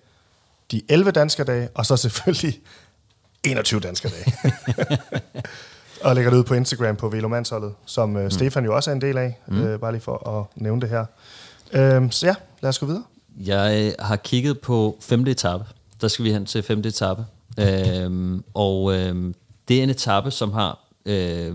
de 0.72 0.82
11 0.90 1.12
danskerdage, 1.12 1.70
og 1.76 1.86
så 1.86 1.98
selvfølgelig 1.98 2.60
21 3.44 3.80
danskerdage. 3.80 4.34
og 6.06 6.16
lægger 6.16 6.32
det 6.32 6.38
ud 6.38 6.44
på 6.44 6.54
Instagram 6.54 6.96
på 6.96 7.10
Velomansholdet, 7.10 7.74
som 7.86 8.18
øh, 8.18 8.24
mm. 8.24 8.32
Stefan 8.32 8.66
jo 8.66 8.76
også 8.76 8.90
er 8.90 8.96
en 8.96 9.02
del 9.02 9.18
af, 9.18 9.40
mm. 9.48 9.64
øh, 9.64 9.80
bare 9.80 9.92
lige 9.92 10.02
for 10.02 10.40
at 10.40 10.62
nævne 10.62 10.82
det 10.82 10.90
her. 10.90 11.06
Øhm, 11.74 12.12
så 12.12 12.28
ja, 12.28 12.36
lad 12.62 12.70
os 12.70 12.80
gå 12.80 12.86
videre. 12.86 13.04
Jeg 13.38 13.86
øh, 13.86 14.06
har 14.06 14.16
kigget 14.16 14.60
på 14.60 14.98
femte 15.02 15.32
etape. 15.32 15.66
Der 16.02 16.08
skal 16.08 16.26
vi 16.26 16.32
hen 16.32 16.46
til 16.46 16.64
femte 16.64 16.90
etape. 16.90 17.26
Øhm, 17.60 18.44
og 18.54 18.94
øhm, 18.94 19.36
det 19.68 19.80
er 19.80 19.84
en 19.84 19.90
etape, 19.90 20.32
som 20.32 20.54
har... 20.54 20.80
Øh, 21.06 21.52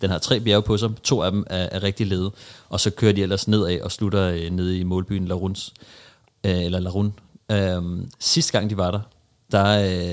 den 0.00 0.10
har 0.10 0.18
tre 0.18 0.40
bjerge 0.40 0.62
på 0.62 0.76
sig. 0.76 0.90
To 1.02 1.22
af 1.22 1.32
dem 1.32 1.44
er, 1.50 1.68
er 1.72 1.82
rigtig 1.82 2.06
lede. 2.06 2.30
Og 2.68 2.80
så 2.80 2.90
kører 2.90 3.12
de 3.12 3.22
ellers 3.22 3.48
nedad 3.48 3.80
og 3.80 3.92
slutter 3.92 4.22
øh, 4.22 4.50
nede 4.50 4.78
i 4.78 4.82
målbyen 4.82 5.28
Laruns. 5.28 5.74
Øh, 6.44 6.64
eller 6.64 6.80
Larun. 6.80 7.14
Øhm, 7.50 8.10
sidste 8.18 8.52
gang 8.52 8.70
de 8.70 8.76
var 8.76 8.90
der, 8.90 9.00
der 9.52 9.64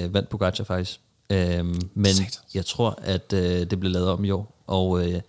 øh, 0.06 0.14
vandt 0.14 0.30
Pogacar 0.30 0.64
faktisk. 0.64 1.00
Øhm, 1.32 1.82
men 1.94 2.06
Satans. 2.14 2.42
jeg 2.54 2.66
tror, 2.66 3.00
at 3.04 3.34
øh, 3.34 3.42
det 3.42 3.80
blev 3.80 3.92
lavet 3.92 4.10
om 4.10 4.26
i 4.26 4.32
år. 4.32 4.64
Og 4.68 5.04
øh, 5.08 5.22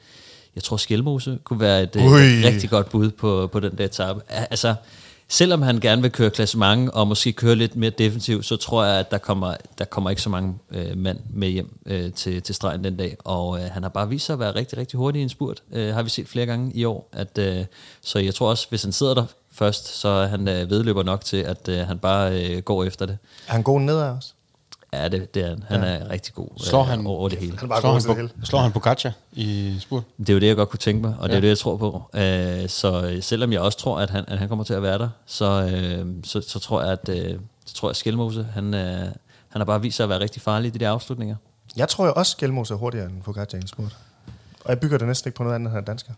jeg 0.54 0.62
tror, 0.62 0.76
Skelmose 0.76 1.38
kunne 1.44 1.60
være 1.60 1.82
et 1.82 1.96
øh, 1.96 2.02
rigtig 2.44 2.70
godt 2.70 2.88
bud 2.90 3.10
på, 3.10 3.48
på 3.52 3.60
den 3.60 3.78
der 3.78 3.84
etape. 3.84 4.20
Al- 4.28 4.46
Altså, 4.50 4.74
selvom 5.28 5.62
han 5.62 5.80
gerne 5.80 6.02
vil 6.02 6.10
køre 6.10 6.30
klassement 6.30 6.90
og 6.90 7.08
måske 7.08 7.32
køre 7.32 7.56
lidt 7.56 7.76
mere 7.76 7.90
defensivt, 7.90 8.46
så 8.46 8.56
tror 8.56 8.84
jeg, 8.84 8.98
at 9.00 9.10
der 9.10 9.18
kommer, 9.18 9.54
der 9.78 9.84
kommer 9.84 10.10
ikke 10.10 10.22
så 10.22 10.28
mange 10.30 10.54
øh, 10.70 10.96
mand 10.98 11.18
med 11.30 11.48
hjem 11.48 11.78
øh, 11.86 12.12
til, 12.12 12.42
til 12.42 12.54
stregen 12.54 12.84
den 12.84 12.96
dag. 12.96 13.16
Og 13.24 13.58
øh, 13.60 13.70
han 13.70 13.82
har 13.82 13.90
bare 13.90 14.08
vist 14.08 14.26
sig 14.26 14.32
at 14.32 14.38
være 14.38 14.54
rigtig, 14.54 14.78
rigtig 14.78 14.96
hurtig 14.98 15.20
i 15.20 15.22
en 15.22 15.28
spurt. 15.28 15.62
Øh, 15.72 15.94
har 15.94 16.02
vi 16.02 16.10
set 16.10 16.28
flere 16.28 16.46
gange 16.46 16.72
i 16.74 16.84
år. 16.84 17.08
At, 17.12 17.38
øh, 17.38 17.64
så 18.02 18.18
jeg 18.18 18.34
tror 18.34 18.50
også, 18.50 18.66
hvis 18.68 18.82
han 18.82 18.92
sidder 18.92 19.14
der 19.14 19.24
først, 19.52 19.88
så 20.00 20.08
er 20.08 20.26
han 20.26 20.48
øh, 20.48 20.70
vedløber 20.70 21.02
nok 21.02 21.24
til, 21.24 21.36
at 21.36 21.68
øh, 21.68 21.78
han 21.78 21.98
bare 21.98 22.44
øh, 22.44 22.62
går 22.62 22.84
efter 22.84 23.06
det. 23.06 23.18
Er 23.48 23.52
han 23.52 23.62
god 23.62 23.80
nedad 23.80 24.10
også? 24.10 24.32
Ja, 24.92 25.08
det, 25.08 25.34
det 25.34 25.44
er 25.44 25.48
han. 25.48 25.62
Han 25.68 25.80
ja. 25.80 25.86
er 25.88 26.10
rigtig 26.10 26.34
god 26.34 26.48
Slår 26.56 26.80
øh, 26.80 26.86
han- 26.88 27.06
over 27.06 27.28
det 27.28 27.38
hele. 27.38 27.58
Han 27.58 27.64
er 27.64 27.68
bare 27.68 27.80
Slår 27.80 27.92
han, 27.92 28.02
på, 28.06 28.14
hele. 28.14 28.30
slår 28.44 28.58
han 28.60 28.72
Pogacar 28.72 29.12
i 29.32 29.76
spurt? 29.80 30.02
Det 30.18 30.28
er 30.28 30.32
jo 30.32 30.38
det, 30.40 30.46
jeg 30.46 30.56
godt 30.56 30.68
kunne 30.68 30.78
tænke 30.78 31.02
mig, 31.02 31.14
og 31.18 31.28
det 31.28 31.34
er 31.34 31.38
Ja. 31.38 31.40
jo 31.40 31.42
det, 31.42 31.48
jeg 31.48 31.58
tror 31.58 31.76
på. 31.76 32.02
Øh, 32.14 32.68
så 32.68 33.02
øh, 33.10 33.22
selvom 33.22 33.52
jeg 33.52 33.60
også 33.60 33.78
tror, 33.78 33.98
at 34.00 34.10
han, 34.10 34.24
at 34.28 34.38
han 34.38 34.48
kommer 34.48 34.64
til 34.64 34.74
at 34.74 34.82
være 34.82 34.98
der, 34.98 35.08
så, 35.26 35.44
øh, 35.72 36.06
så, 36.24 36.40
så 36.48 36.58
tror 36.58 36.82
jeg, 36.82 36.92
at 36.92 37.08
øh, 37.08 37.38
så 37.66 37.74
tror 37.74 37.88
jeg, 37.88 37.90
at 37.90 37.96
Skelmose, 37.96 38.46
han, 38.54 38.74
øh, 38.74 38.98
han 39.48 39.60
har 39.60 39.64
bare 39.64 39.82
vist 39.82 39.96
sig 39.96 40.04
at 40.04 40.10
være 40.10 40.20
rigtig 40.20 40.42
farlig 40.42 40.68
i 40.68 40.70
de 40.70 40.78
der 40.78 40.90
afslutninger. 40.90 41.36
Jeg 41.76 41.88
tror 41.88 42.06
jo 42.06 42.12
også, 42.16 42.36
Gjelmos 42.36 42.70
er 42.70 42.74
hurtigere 42.74 43.06
end 43.06 43.22
Pogacar 43.22 43.58
i 43.58 43.60
en 43.60 43.66
spurt. 43.66 43.96
Og 44.64 44.70
jeg 44.70 44.80
bygger 44.80 44.98
det 44.98 45.06
næsten 45.06 45.28
ikke 45.28 45.36
på 45.36 45.42
noget 45.42 45.54
andet, 45.54 45.66
end 45.66 45.72
han 45.74 45.82
er 45.82 45.84
dansker. 45.86 46.12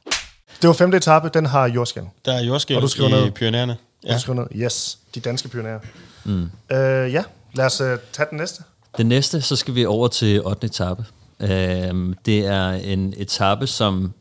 Det 0.63 0.69
var 0.69 0.73
femte 0.75 0.97
etape, 0.97 1.29
den 1.35 1.47
har 1.47 1.67
jordskæld. 1.69 2.05
Der 2.25 2.33
er 2.33 2.43
jordskæld 2.43 2.77
Og 2.77 2.83
du 2.83 2.89
skriver 2.89 3.09
i 3.09 3.13
ned. 3.13 3.31
Pyrenæerne. 3.31 3.77
Ja. 4.05 4.09
Ja. 4.09 4.15
Du 4.15 4.21
skriver 4.21 4.39
ned. 4.39 4.47
Yes, 4.63 4.99
de 5.15 5.21
danske 5.21 5.49
pionerer. 5.49 5.79
Mm. 6.25 6.43
Øh, 6.73 7.13
ja, 7.13 7.23
lad 7.55 7.67
os 7.67 7.81
uh, 7.81 7.87
tage 8.13 8.27
den 8.31 8.39
næste. 8.39 8.63
Den 8.97 9.07
næste, 9.07 9.41
så 9.41 9.57
skal 9.57 9.75
vi 9.75 9.85
over 9.85 10.09
til 10.09 10.43
8. 10.43 10.67
etape. 10.67 11.07
Øh, 11.41 12.15
det 12.27 12.47
er 12.47 12.71
en 12.71 13.15
etape, 13.17 13.67
som 13.67 14.13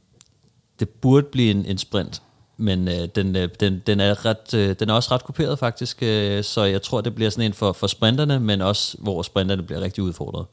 det 0.80 0.90
burde 0.90 1.28
blive 1.32 1.52
en, 1.52 1.66
en 1.66 1.78
sprint, 1.78 2.22
men 2.58 2.88
øh, 2.88 3.08
den, 3.16 3.36
øh, 3.36 3.50
den, 3.60 3.80
den, 3.88 4.00
er 4.00 4.26
ret, 4.26 4.54
øh, 4.54 4.76
den 4.80 4.90
er 4.90 4.94
også 4.94 5.12
ret 5.12 5.24
kuperet 5.24 5.60
faktisk, 5.60 5.98
øh, 6.02 6.44
så 6.44 6.64
jeg 6.64 6.82
tror, 6.82 7.02
det 7.02 7.16
bliver 7.16 7.30
sådan 7.30 7.46
en 7.46 7.54
for, 7.54 7.72
for 7.72 7.88
sprinterne, 7.88 8.40
men 8.40 8.62
også 8.62 8.98
hvor 9.00 9.22
sprinterne 9.22 9.64
bliver 9.64 9.82
rigtig 9.82 10.04
udfordret. 10.04 10.46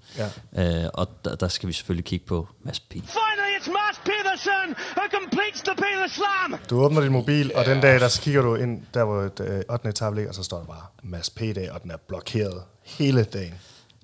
Ja. 0.54 0.84
Øh, 0.84 0.90
og 0.94 1.08
der, 1.24 1.34
der 1.34 1.48
skal 1.48 1.66
vi 1.66 1.72
selvfølgelig 1.72 2.04
kigge 2.04 2.26
på 2.26 2.48
Mads 2.62 2.80
P. 2.80 2.92
Finally, 2.92 3.50
it's 3.58 3.70
Mads 3.70 3.98
Pedersen 4.30 4.74
who 4.96 5.08
completes 5.18 5.60
the 5.62 5.74
Peter 5.76 6.08
Slam. 6.08 6.60
Du 6.70 6.84
åbner 6.84 7.00
din 7.00 7.12
mobil, 7.12 7.52
og 7.54 7.64
den 7.64 7.80
dag, 7.80 8.00
der 8.00 8.08
så 8.08 8.20
kigger 8.20 8.42
du 8.42 8.54
ind, 8.54 8.82
der 8.94 9.04
hvor 9.04 9.30
øh, 9.40 9.62
8. 9.70 9.88
etape 9.88 10.16
ligger, 10.16 10.30
og 10.30 10.34
så 10.34 10.42
står 10.42 10.58
der 10.58 10.64
bare 10.64 10.82
Mads 11.02 11.30
P-dag, 11.30 11.72
og 11.72 11.82
den 11.82 11.90
er 11.90 11.96
blokeret 12.08 12.62
hele 12.84 13.24
dagen 13.24 13.54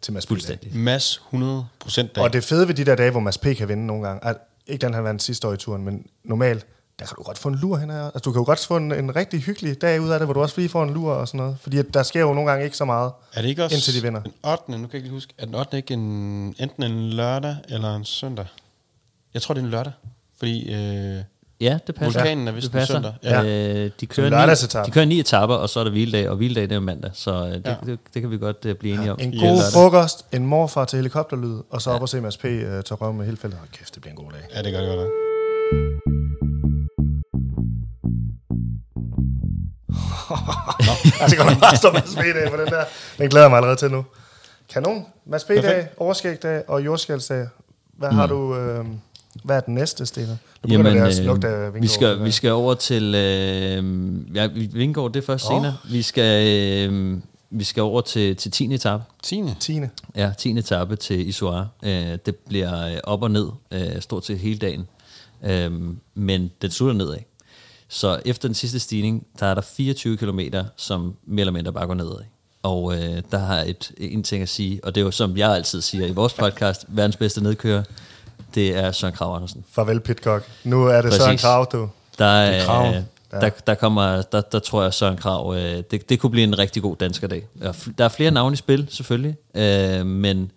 til 0.02 0.12
Mads 0.12 0.26
P-dag. 0.26 0.34
Fuldstændig. 0.34 0.76
Mass 0.76 1.16
100 1.16 1.66
procent 1.80 2.16
dag. 2.16 2.24
Og 2.24 2.32
det 2.32 2.44
fede 2.44 2.68
ved 2.68 2.74
de 2.74 2.84
der 2.84 2.94
dage, 2.94 3.10
hvor 3.10 3.20
Mads 3.20 3.38
P 3.38 3.46
kan 3.56 3.68
vinde 3.68 3.86
nogle 3.86 4.06
gange, 4.06 4.24
at, 4.24 4.36
ikke 4.66 4.86
den 4.86 4.94
han 4.94 5.04
vandt 5.04 5.22
sidste 5.22 5.48
år 5.48 5.52
i 5.52 5.56
turen, 5.56 5.84
men 5.84 6.06
normalt, 6.24 6.66
der 6.98 7.06
kan 7.06 7.16
du 7.16 7.22
godt 7.22 7.38
få 7.38 7.48
en 7.48 7.54
lur 7.54 7.76
hen 7.76 7.90
her. 7.90 8.04
Altså, 8.04 8.18
du 8.18 8.32
kan 8.32 8.40
jo 8.40 8.44
godt 8.44 8.66
få 8.66 8.76
en, 8.76 8.92
en 8.92 9.16
rigtig 9.16 9.40
hyggelig 9.40 9.80
dag 9.80 10.00
ud 10.00 10.08
af 10.10 10.18
det, 10.18 10.26
hvor 10.26 10.32
du 10.34 10.40
også 10.40 10.54
lige 10.56 10.68
får 10.68 10.82
en 10.82 10.94
lur 10.94 11.12
og 11.12 11.28
sådan 11.28 11.38
noget. 11.38 11.56
Fordi 11.60 11.78
at 11.78 11.94
der 11.94 12.02
sker 12.02 12.20
jo 12.20 12.34
nogle 12.34 12.50
gange 12.50 12.64
ikke 12.64 12.76
så 12.76 12.84
meget, 12.84 13.12
er 13.32 13.42
det 13.42 13.48
ikke 13.48 13.64
også 13.64 13.76
indtil 13.76 13.94
de 13.94 14.02
vinder. 14.02 14.22
den 14.22 14.32
8. 14.44 14.62
Nu 14.70 14.76
kan 14.76 14.82
jeg 14.82 14.94
ikke 14.94 14.98
lige 14.98 15.10
huske. 15.10 15.34
Er 15.38 15.44
den 15.46 15.54
8. 15.54 15.76
ikke 15.76 15.94
en, 15.94 16.00
enten 16.58 16.82
en 16.82 17.10
lørdag 17.10 17.56
eller 17.68 17.96
en 17.96 18.04
søndag? 18.04 18.46
Jeg 19.34 19.42
tror, 19.42 19.54
det 19.54 19.60
er 19.60 19.64
en 19.64 19.70
lørdag. 19.70 19.92
Fordi 20.38 20.72
øh, 20.74 21.22
Ja, 21.60 21.78
det 21.86 21.94
passer. 21.94 22.20
Vulkanen 22.20 22.48
er 22.48 22.52
vist 22.52 22.64
det 22.64 22.72
passer. 22.72 22.94
søndag. 22.94 23.12
Ja. 23.22 23.42
Øh, 23.42 23.90
de, 24.00 24.06
kører 24.06 24.46
ni, 24.80 24.86
de 24.86 24.90
kører 24.90 25.04
ni 25.04 25.20
etapper, 25.20 25.56
og 25.56 25.68
så 25.68 25.80
er 25.80 25.84
der 25.84 25.90
hviledag, 25.90 26.28
og 26.28 26.36
hviledag 26.36 26.68
det 26.68 26.74
er 26.76 26.80
mandag, 26.80 27.10
så 27.14 27.32
øh, 27.46 27.52
det, 27.54 27.62
Ja. 27.66 27.70
ja. 27.70 27.76
det, 27.86 27.98
det 28.14 28.22
kan 28.22 28.30
vi 28.30 28.38
godt 28.38 28.56
øh, 28.64 28.74
blive 28.74 28.94
enige 28.94 29.12
om. 29.12 29.18
En 29.20 29.32
Yes. 29.34 29.40
god 29.40 29.48
Lørdag. 29.48 29.72
frokost, 29.72 30.26
en 30.32 30.46
morfar 30.46 30.84
til 30.84 30.96
helikopterlyd, 30.96 31.58
og 31.70 31.82
så 31.82 31.90
op 31.90 32.02
og 32.02 32.08
se 32.08 32.20
Mads 32.20 32.36
P. 32.36 32.44
Uh, 32.44 32.50
tage 32.50 32.82
røv 32.90 33.12
med 33.12 33.24
hele 33.24 33.36
feltet. 33.36 33.58
Hold 33.58 33.68
kæft, 33.72 33.94
det 33.94 34.02
bliver 34.02 34.12
en 34.16 34.24
god 34.24 34.30
dag. 34.32 34.40
ja, 34.56 34.62
det 34.62 34.72
gør 34.72 34.80
det 34.80 34.88
godt. 34.88 34.98
nok. 34.98 35.12
Jeg 41.20 41.30
skal 41.30 41.44
godt 41.44 41.60
bare 41.60 41.76
stå 41.76 41.92
Mads 41.92 42.14
P-dag 42.14 42.50
på 42.50 42.56
den 42.56 42.66
der. 42.66 42.84
Den 43.18 43.28
glæder 43.30 43.44
jeg 43.44 43.50
mig 43.50 43.56
allerede 43.56 43.76
til 43.76 43.90
nu. 43.90 44.04
Kanon. 44.72 45.06
Mads 45.26 45.44
P-dag, 45.44 45.62
Perfekt. 45.62 45.94
overskægdag 45.98 46.62
og 46.68 46.84
jordskældsdag. 46.84 47.46
Hvad 47.98 48.10
har 48.10 48.26
du... 48.26 48.56
Øh, 48.56 48.84
hvad 49.44 49.56
er 49.56 49.60
den 49.60 49.74
næste, 49.74 50.06
Stine? 50.06 50.38
Nu 50.64 50.72
Jamen, 50.72 50.94
det 50.96 51.00
at 51.00 51.20
øh, 51.20 51.26
lugte 51.26 51.48
af 51.48 51.68
vi, 51.68 51.72
Vingård. 51.72 51.88
skal, 51.88 52.24
vi 52.24 52.30
skal 52.30 52.52
over 52.52 52.74
til... 52.74 53.14
Øh, 53.14 54.36
ja, 54.36 54.46
Vingård, 54.72 55.12
det 55.12 55.22
er 55.22 55.26
først 55.26 55.50
oh. 55.50 55.56
senere. 55.56 55.76
Vi 55.90 56.02
skal, 56.02 56.46
øh, 56.90 57.18
vi 57.50 57.64
skal 57.64 57.82
over 57.82 58.00
til, 58.00 58.36
til 58.36 58.50
10. 58.50 58.74
etape. 58.74 59.04
10. 59.22 59.42
10. 59.60 59.80
Ja, 60.16 60.32
10. 60.38 60.50
etape 60.50 60.96
til 60.96 61.28
Isoar. 61.28 61.68
Øh, 61.82 62.18
det 62.26 62.36
bliver 62.36 62.86
øh, 62.86 62.96
op 63.04 63.22
og 63.22 63.30
ned, 63.30 63.48
øh, 63.70 64.00
stort 64.00 64.26
set 64.26 64.38
hele 64.38 64.58
dagen. 64.58 64.86
Øh, 65.44 65.72
men 66.14 66.50
den 66.62 66.70
slutter 66.70 66.94
nedad. 66.94 67.18
Så 67.88 68.20
efter 68.24 68.48
den 68.48 68.54
sidste 68.54 68.78
stigning, 68.78 69.26
der 69.40 69.46
er 69.46 69.54
der 69.54 69.62
24 69.62 70.16
km, 70.16 70.40
som 70.76 71.16
mere 71.26 71.40
eller 71.40 71.52
mindre 71.52 71.72
bare 71.72 71.86
går 71.86 71.94
nedad. 71.94 72.18
Og 72.62 72.94
øh, 72.94 73.22
der 73.30 73.38
har 73.38 73.56
jeg 73.56 73.70
et, 73.70 73.92
en 73.98 74.22
ting 74.22 74.42
at 74.42 74.48
sige, 74.48 74.80
og 74.82 74.94
det 74.94 75.00
er 75.00 75.04
jo 75.04 75.10
som 75.10 75.36
jeg 75.36 75.50
altid 75.50 75.80
siger 75.80 76.06
i 76.06 76.12
vores 76.12 76.32
podcast, 76.32 76.84
verdens 76.88 77.16
bedste 77.16 77.42
nedkører, 77.42 77.82
det 78.56 78.76
er 78.76 78.92
Søren 78.92 79.14
Krav 79.14 79.34
Andersen. 79.34 79.64
Farvel, 79.72 80.00
Pitcock. 80.00 80.44
Nu 80.64 80.86
er 80.86 80.94
det 80.94 81.04
Præcis. 81.04 81.22
Søren 81.22 81.38
Krav, 81.38 81.66
du. 81.72 81.88
Der, 82.18 82.24
er, 82.24 82.64
Krav. 82.64 82.86
øh, 82.86 82.94
der, 83.30 83.50
der, 83.66 83.74
kommer, 83.74 84.22
der, 84.22 84.40
der 84.40 84.58
tror 84.58 84.82
jeg, 84.82 84.94
Søren 84.94 85.16
Krav, 85.16 85.54
øh, 85.56 85.82
det, 85.90 86.08
det 86.08 86.20
kunne 86.20 86.30
blive 86.30 86.44
en 86.44 86.58
rigtig 86.58 86.82
god 86.82 86.96
danskerdag. 86.96 87.46
Der 87.98 88.04
er 88.04 88.08
flere 88.08 88.30
navne 88.30 88.52
i 88.54 88.56
spil, 88.56 88.86
selvfølgelig, 88.90 89.36
øh, 89.54 90.06
men, 90.06 90.50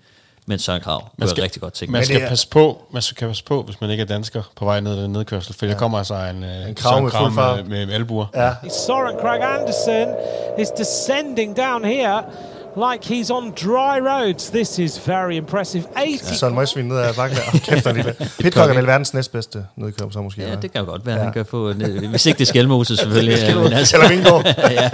men 0.46 0.60
Søren 0.60 0.82
Krav 0.82 1.00
kunne 1.20 1.30
jeg 1.36 1.44
rigtig 1.44 1.62
godt 1.62 1.74
tænke. 1.74 1.92
Man 1.92 2.06
skal 2.06 2.22
er- 2.22 2.28
passe 2.30 2.48
på, 2.50 2.82
man 2.94 3.02
skal 3.02 3.28
passe 3.28 3.44
på, 3.44 3.62
hvis 3.64 3.82
man 3.82 3.90
ikke 3.90 4.02
er 4.02 4.06
dansker 4.08 4.42
på 4.56 4.66
vej 4.66 4.80
ned 4.80 4.98
ad 4.98 5.04
den 5.04 5.12
nedkørsel, 5.12 5.56
for 5.56 5.66
ja. 5.66 5.72
der 5.72 5.78
kommer 5.78 5.98
altså 5.98 6.16
en, 6.16 6.44
øh, 6.44 6.70
En 6.70 6.76
krav 6.76 6.92
Søren 6.92 7.04
med 7.04 7.12
fart. 7.44 7.58
med, 7.58 7.64
med, 7.78 7.86
med 7.86 7.94
albuer. 7.96 8.26
Ja, 8.36 8.70
Soren 8.88 9.20
Craig 9.20 9.42
Anderson 9.44 10.16
is 10.60 10.68
descending 10.78 11.58
down 11.58 11.86
here 11.86 12.24
like 12.76 13.06
he's 13.14 13.30
on 13.32 13.52
dry 13.52 14.00
roads. 14.10 14.50
This 14.50 14.80
is 14.80 15.08
very 15.08 15.34
impressive. 15.34 15.84
80 15.98 16.38
Søren 16.40 16.56
Møgsvin 16.56 16.86
ned 16.86 16.98
ad 16.98 17.14
bakken 17.14 17.38
der. 17.38 17.44
Oh, 17.54 17.60
kæft, 17.60 17.82
hvor 17.82 17.92
lille. 17.92 18.16
Pitcock 18.42 18.70
er 18.72 18.74
vel 18.76 18.88
verdens 18.88 19.14
næstbedste 19.14 19.66
nedkører, 19.76 20.10
så 20.10 20.22
måske. 20.22 20.42
Ja, 20.42 20.56
det 20.56 20.72
kan 20.72 20.86
godt 20.86 21.06
være, 21.06 21.16
Ja. 21.16 21.20
ja. 21.20 21.24
han 21.26 21.34
kan 21.34 21.46
få... 21.46 21.70
en- 21.70 22.10
Hvis 22.10 22.26
ikke 22.26 22.38
det 22.38 22.44
er 22.44 22.46
Skelmose, 22.50 22.98
selvfølgelig. 22.98 23.38
øh, 23.56 23.64
men 23.64 23.74
altså, 23.74 23.98
Eller 23.98 24.10
Vingård. 24.10 24.46
ja. 24.82 24.90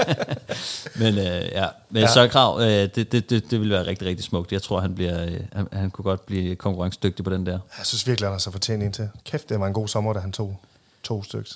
Men, 0.95 1.17
øh, 1.17 1.25
ja. 1.25 1.65
men 1.89 1.95
Ja. 1.95 1.99
ja. 1.99 2.07
Søren 2.07 2.29
Krav, 2.29 2.59
øh, 2.61 2.65
det, 2.67 2.95
det, 3.11 3.29
det, 3.29 3.51
det 3.51 3.59
vil 3.59 3.69
være 3.69 3.85
rigtig, 3.87 4.07
rigtig 4.07 4.25
smukt. 4.25 4.51
Jeg 4.51 4.61
tror, 4.61 4.79
han, 4.79 4.95
bliver, 4.95 5.25
øh, 5.25 5.31
han, 5.53 5.67
han 5.73 5.91
kunne 5.91 6.03
godt 6.03 6.25
blive 6.25 6.55
konkurrencedygtig 6.55 7.25
på 7.25 7.31
den 7.31 7.45
der. 7.45 7.59
Jeg 7.77 7.85
synes 7.85 8.07
virkelig, 8.07 8.27
han 8.27 8.33
har 8.33 8.39
så 8.39 8.51
fortjent 8.51 8.83
en 8.83 8.91
til. 8.91 9.09
Kæft, 9.25 9.49
det 9.49 9.59
var 9.59 9.67
en 9.67 9.73
god 9.73 9.87
sommer, 9.87 10.13
da 10.13 10.19
han 10.19 10.31
tog 10.31 10.59
to 11.03 11.23
stykker. 11.23 11.51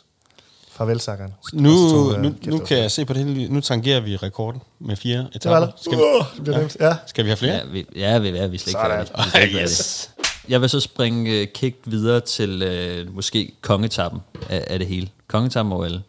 Farvel, 0.79 1.00
Sagan. 1.00 1.33
Nu, 1.53 2.13
øh, 2.13 2.21
nu, 2.21 2.33
nu 2.45 2.57
kan 2.57 2.77
jeg 2.77 2.91
se 2.91 3.05
på 3.05 3.13
det 3.13 3.25
hele, 3.25 3.53
nu 3.53 3.62
tangerer 3.62 4.00
vi 4.00 4.15
rekorden 4.15 4.62
med 4.79 4.95
fire 4.95 5.27
etaper. 5.36 5.59
det. 5.59 5.74
Skal, 5.81 5.98
vi, 5.98 6.03
Uh, 6.03 6.45
det 6.45 6.57
nemt. 6.57 6.77
Ja. 6.79 6.95
skal 7.05 7.25
vi 7.25 7.29
have 7.29 7.38
flere? 7.38 7.55
Ja, 7.55 7.62
vi, 7.71 7.86
ja, 7.95 8.19
vi, 8.19 8.29
ja, 8.29 8.48
vi 8.48 8.57
slet 8.57 8.67
ikke 8.67 8.79
færdige. 8.79 9.13
Vi 9.17 9.29
slet 9.29 9.43
ikke 9.43 9.59
yes. 9.62 10.12
Jeg 10.50 10.62
vil 10.62 10.69
så 10.69 10.79
springe 10.79 11.31
øh, 11.31 11.48
kigt 11.48 11.91
videre 11.91 12.19
til 12.19 12.62
øh, 12.62 13.15
måske 13.15 13.51
kongetappen 13.62 14.21
af, 14.50 14.63
af 14.67 14.79
det 14.79 14.88
hele. 14.88 15.09
Kongetappen 15.27 15.74
over 15.74 15.86
alle. 15.86 16.01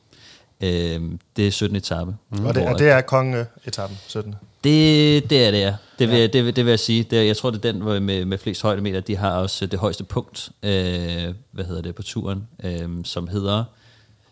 Øh, 0.60 1.00
det 1.36 1.46
er 1.46 1.50
17. 1.50 1.76
etape. 1.76 2.14
Mm. 2.30 2.46
Og 2.46 2.54
det, 2.54 2.66
og 2.66 2.78
det 2.78 2.90
er 2.90 3.00
kongeetappen, 3.00 3.98
17. 4.06 4.34
Det, 4.64 5.30
det 5.30 5.46
er 5.46 5.50
det, 5.50 5.60
ja. 5.60 5.74
Det 5.98 6.08
vil, 6.10 6.18
ja. 6.18 6.26
det, 6.26 6.44
vil, 6.44 6.56
det 6.56 6.64
vil 6.64 6.70
jeg 6.70 6.80
sige. 6.80 7.02
Det, 7.02 7.26
jeg 7.26 7.36
tror, 7.36 7.50
det 7.50 7.64
er 7.64 7.72
den 7.72 7.82
hvor 7.82 7.98
med, 7.98 8.24
med 8.24 8.38
flest 8.38 8.62
højdemeter. 8.62 9.00
De 9.00 9.16
har 9.16 9.30
også 9.30 9.66
det 9.66 9.78
højeste 9.78 10.04
punkt, 10.04 10.50
øh, 10.62 11.34
hvad 11.50 11.64
hedder 11.64 11.82
det, 11.82 11.94
på 11.94 12.02
turen, 12.02 12.48
øh, 12.64 12.88
som 13.04 13.28
hedder 13.28 13.64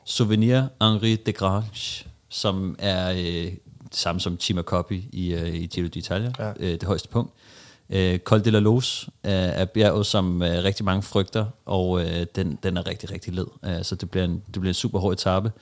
Souvenir 0.08 0.62
Henri 0.82 1.16
de 1.16 1.32
Grange, 1.32 2.06
som 2.28 2.76
er 2.78 3.14
øh, 3.16 3.52
samme 3.92 4.20
som 4.20 4.40
Cima 4.40 4.62
Coppi 4.62 5.08
i, 5.12 5.34
øh, 5.34 5.54
i 5.54 5.66
Giro 5.66 5.86
d'Italia, 5.96 6.32
Ja. 6.38 6.52
øh, 6.60 6.72
det 6.72 6.82
højeste 6.82 7.08
punkt. 7.08 7.32
Øh, 7.90 8.18
Col 8.18 8.44
de 8.44 8.50
la 8.50 8.58
Lose 8.58 9.10
er, 9.22 9.34
er 9.36 9.64
bjerget, 9.64 10.06
som 10.06 10.42
øh, 10.42 10.64
rigtig 10.64 10.84
mange 10.84 11.02
frygter, 11.02 11.46
og 11.66 12.00
øh, 12.00 12.26
den, 12.34 12.58
den 12.62 12.76
er 12.76 12.86
rigtig, 12.86 13.10
rigtig 13.12 13.34
led. 13.34 13.46
Øh, 13.64 13.84
så 13.84 13.94
det 13.94 14.10
bliver, 14.10 14.24
en, 14.24 14.42
det 14.46 14.60
bliver 14.60 14.70
en 14.70 14.74
super 14.74 14.98
hård 14.98 15.12
etape. 15.12 15.52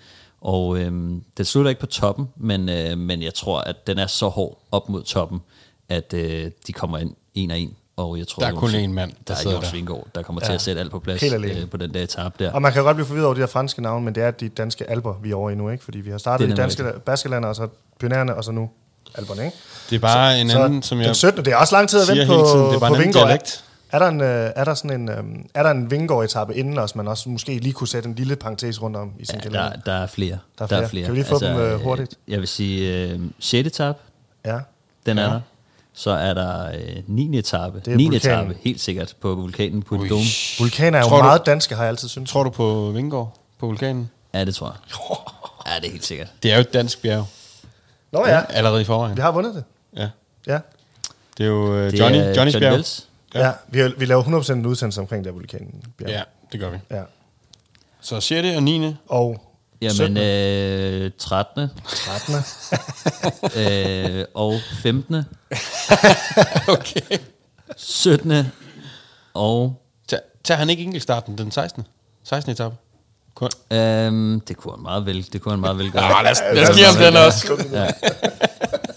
Og 0.41 0.79
øh, 0.79 0.91
den 1.37 1.45
slutter 1.45 1.69
ikke 1.69 1.81
på 1.81 1.87
toppen, 1.87 2.27
men, 2.37 2.69
øh, 2.69 2.99
men 2.99 3.23
jeg 3.23 3.35
tror, 3.35 3.61
at 3.61 3.87
den 3.87 3.99
er 3.99 4.07
så 4.07 4.29
hård 4.29 4.63
op 4.71 4.89
mod 4.89 5.03
toppen, 5.03 5.41
at 5.89 6.15
øh, 6.15 6.51
de 6.67 6.73
kommer 6.73 6.99
ind 6.99 7.15
en 7.35 7.51
og 7.51 7.59
en. 7.59 7.77
Og 7.97 8.19
jeg 8.19 8.29
tror, 8.29 8.41
Der 8.43 8.47
er 8.51 8.55
kun 8.55 8.71
én 8.71 8.87
mand, 8.89 9.11
der 9.11 9.17
der 9.29 9.35
er 9.35 9.39
sidder 9.39 9.61
der. 9.61 9.71
Vingård, 9.73 10.07
der 10.15 10.23
kommer 10.23 10.41
Ja. 10.43 10.47
til 10.47 10.53
at 10.55 10.61
sætte 10.61 10.81
alt 10.81 10.91
på 10.91 10.99
plads 10.99 11.23
øh, 11.23 11.71
på 11.71 11.77
den 11.77 11.95
der 11.95 12.03
etape 12.03 12.45
der. 12.45 12.53
Og 12.53 12.63
man 12.63 12.73
kan 12.73 12.83
godt 12.83 12.97
blive 12.97 13.07
forvirret 13.07 13.27
over 13.27 13.35
de 13.35 13.41
her 13.41 13.47
franske 13.47 13.83
navne, 13.83 14.05
men 14.05 14.15
det 14.15 14.23
er 14.23 14.31
de 14.31 14.49
danske 14.49 14.91
alber, 14.91 15.15
vi 15.23 15.31
er 15.31 15.35
over 15.35 15.51
i 15.51 15.55
nu, 15.55 15.71
ikke? 15.71 15.85
Fordi 15.85 15.99
vi 16.01 16.11
har 16.11 16.19
startet 16.19 16.49
i 16.51 16.55
danske 16.55 16.85
Baskelandet, 17.07 17.49
og 17.49 17.57
så 17.57 17.69
Pyrenæerne, 18.01 18.35
og 18.35 18.45
så 18.45 18.53
nu 18.53 18.71
alberne, 19.15 19.45
ikke? 19.45 19.57
Det 19.91 19.97
er 19.97 20.01
bare 20.01 20.41
en 20.41 20.51
anden, 20.51 20.83
som 20.83 20.99
jeg 20.99 21.07
Den 21.07 21.15
17. 21.15 21.45
Det 21.45 21.53
er 21.53 21.57
også 21.57 21.75
lang 21.77 21.89
tid 21.89 22.01
at 22.03 22.09
vente 22.09 22.27
på, 22.27 22.33
tiden, 22.33 22.67
det 22.67 22.75
er 22.75 22.79
bare 22.79 22.91
på 22.91 22.95
en 22.95 23.01
Vingård. 23.03 23.23
dialekt. 23.27 23.65
Er 23.93 23.99
der 23.99 24.07
en, 24.09 24.21
øh, 24.21 24.51
er 24.57 24.65
der 24.65 24.75
sådan 24.75 25.01
en, 25.01 25.09
øh, 25.09 25.25
er 25.55 25.63
der 25.63 25.71
en 25.71 25.91
Vingård-etappe 25.91 26.55
inden 26.55 26.79
os, 26.79 26.95
man 26.95 27.09
også 27.09 27.29
måske 27.29 27.59
lige 27.59 27.73
kunne 27.73 27.89
sætte 27.89 28.09
en 28.09 28.15
lille 28.15 28.37
parentes 28.37 28.83
rundt 28.83 28.97
om 28.97 29.13
i 29.19 29.25
sin 29.25 29.35
Ja, 29.35 29.41
kalender? 29.41 29.69
der, 29.71 29.77
der 29.87 29.93
er 29.93 30.07
flere. 30.07 30.39
Der 30.59 30.65
er 30.77 30.89
flere. 30.89 31.05
Kan 31.05 31.13
vi 31.15 31.19
lige 31.19 31.27
få 31.29 31.39
dem, 31.39 31.57
øh, 31.57 31.81
hurtigt? 31.81 32.15
Jeg 32.29 32.41
vil 32.41 32.49
sige, 32.49 33.05
øh, 33.11 33.21
6. 33.39 33.67
etape, 33.67 33.99
Ja. 34.47 34.59
den 35.07 35.17
Ja. 35.19 35.23
er 35.25 35.29
der. 35.31 35.41
Så 35.99 36.11
er 36.11 36.35
der 36.35 36.69
øh, 36.69 36.97
9. 37.07 37.39
etape. 37.39 37.81
Det 37.85 37.93
er 37.93 37.97
9. 37.97 38.05
vulkanen. 38.09 38.39
etape, 38.51 38.59
helt 38.65 38.81
sikkert, 38.81 39.15
på 39.21 39.35
vulkanen 39.35 39.83
på. 39.83 39.97
Dome. 39.97 40.23
Vulkaner 40.59 40.99
er 40.99 41.03
jo 41.03 41.09
Tror 41.09 41.17
du- 41.17 41.23
meget 41.23 41.47
danske, 41.47 41.75
har 41.75 41.83
jeg 41.83 41.89
altid 41.89 42.09
syntes. 42.09 42.31
Tror 42.31 42.43
du 42.45 42.51
på 42.51 42.91
Vingård, 42.95 43.37
på 43.59 43.67
vulkanen? 43.67 44.11
Ja, 44.35 44.45
det 44.45 44.55
tror 44.55 44.67
jeg. 44.67 44.77
Ja, 45.75 45.81
det 45.81 45.87
er 45.87 45.91
helt 45.91 46.05
sikkert. 46.05 46.29
Det 46.43 46.51
er 46.53 46.55
jo 46.57 46.61
et 46.61 46.73
dansk 46.75 47.03
bjerg, 47.03 47.27
Nå 48.13 48.27
ja, 48.27 48.43
allerede 48.51 48.81
i 48.81 48.85
forvejen. 48.85 49.17
vi 49.17 49.23
har 49.23 49.33
vundet 49.33 49.55
det. 49.55 49.65
Ja. 49.97 50.09
Ja. 50.47 50.59
Det 51.39 51.45
er 51.45 51.49
jo 51.49 51.73
uh, 51.73 51.79
Det 51.79 51.99
Johnny, 51.99 52.19
er 52.19 52.33
Johnny's 52.33 52.37
Johnny 52.39 52.59
bjerg. 52.59 52.73
Wells. 52.73 53.07
Ja, 53.35 53.47
ja 53.47 53.53
vi, 53.69 53.79
har- 53.79 53.93
vi 53.99 54.05
laver 54.05 54.23
100% 54.23 54.53
en 54.53 54.67
udsendelse 54.67 55.01
omkring 55.01 55.25
der 55.25 55.31
vulkanen. 55.33 55.83
Ja, 56.09 56.23
det 56.53 56.61
gør 56.61 56.71
vi. 56.71 56.79
ja. 56.91 57.03
Så 58.01 58.21
6. 58.21 58.57
og 58.57 58.63
9. 58.63 58.95
Og 59.09 59.46
Jamen, 59.81 59.95
17. 59.95 60.17
øh, 60.17 61.11
13. 61.19 61.69
13. 61.87 62.35
øh, 64.21 64.25
og 64.35 64.55
15. 64.83 65.15
Okay. 66.69 67.19
17. 67.77 68.33
og 69.35 69.83
Tag, 70.09 70.19
tager 70.45 70.59
han 70.59 70.71
ikke 70.71 70.83
enkeltstarten 70.83 71.39
den 71.39 71.51
16. 71.51 71.87
16. 72.25 72.53
etape? 72.53 72.75
Kun. 73.35 73.51
øhm, 73.71 74.41
det 74.41 74.57
kunne 74.57 74.75
han 74.75 74.83
meget 74.83 75.07
vel, 75.07 75.27
det 75.33 75.41
kunne 75.41 75.53
han 75.53 75.61
meget 75.61 75.79
vel 75.79 75.91
gøre. 75.93 76.03
Ah, 76.03 76.25
lad 76.25 76.33
os, 76.33 76.39
lad 76.55 76.69
os 76.71 76.77
give 76.77 76.87
ham 76.87 76.97
den 76.97 77.17
også. 77.17 77.53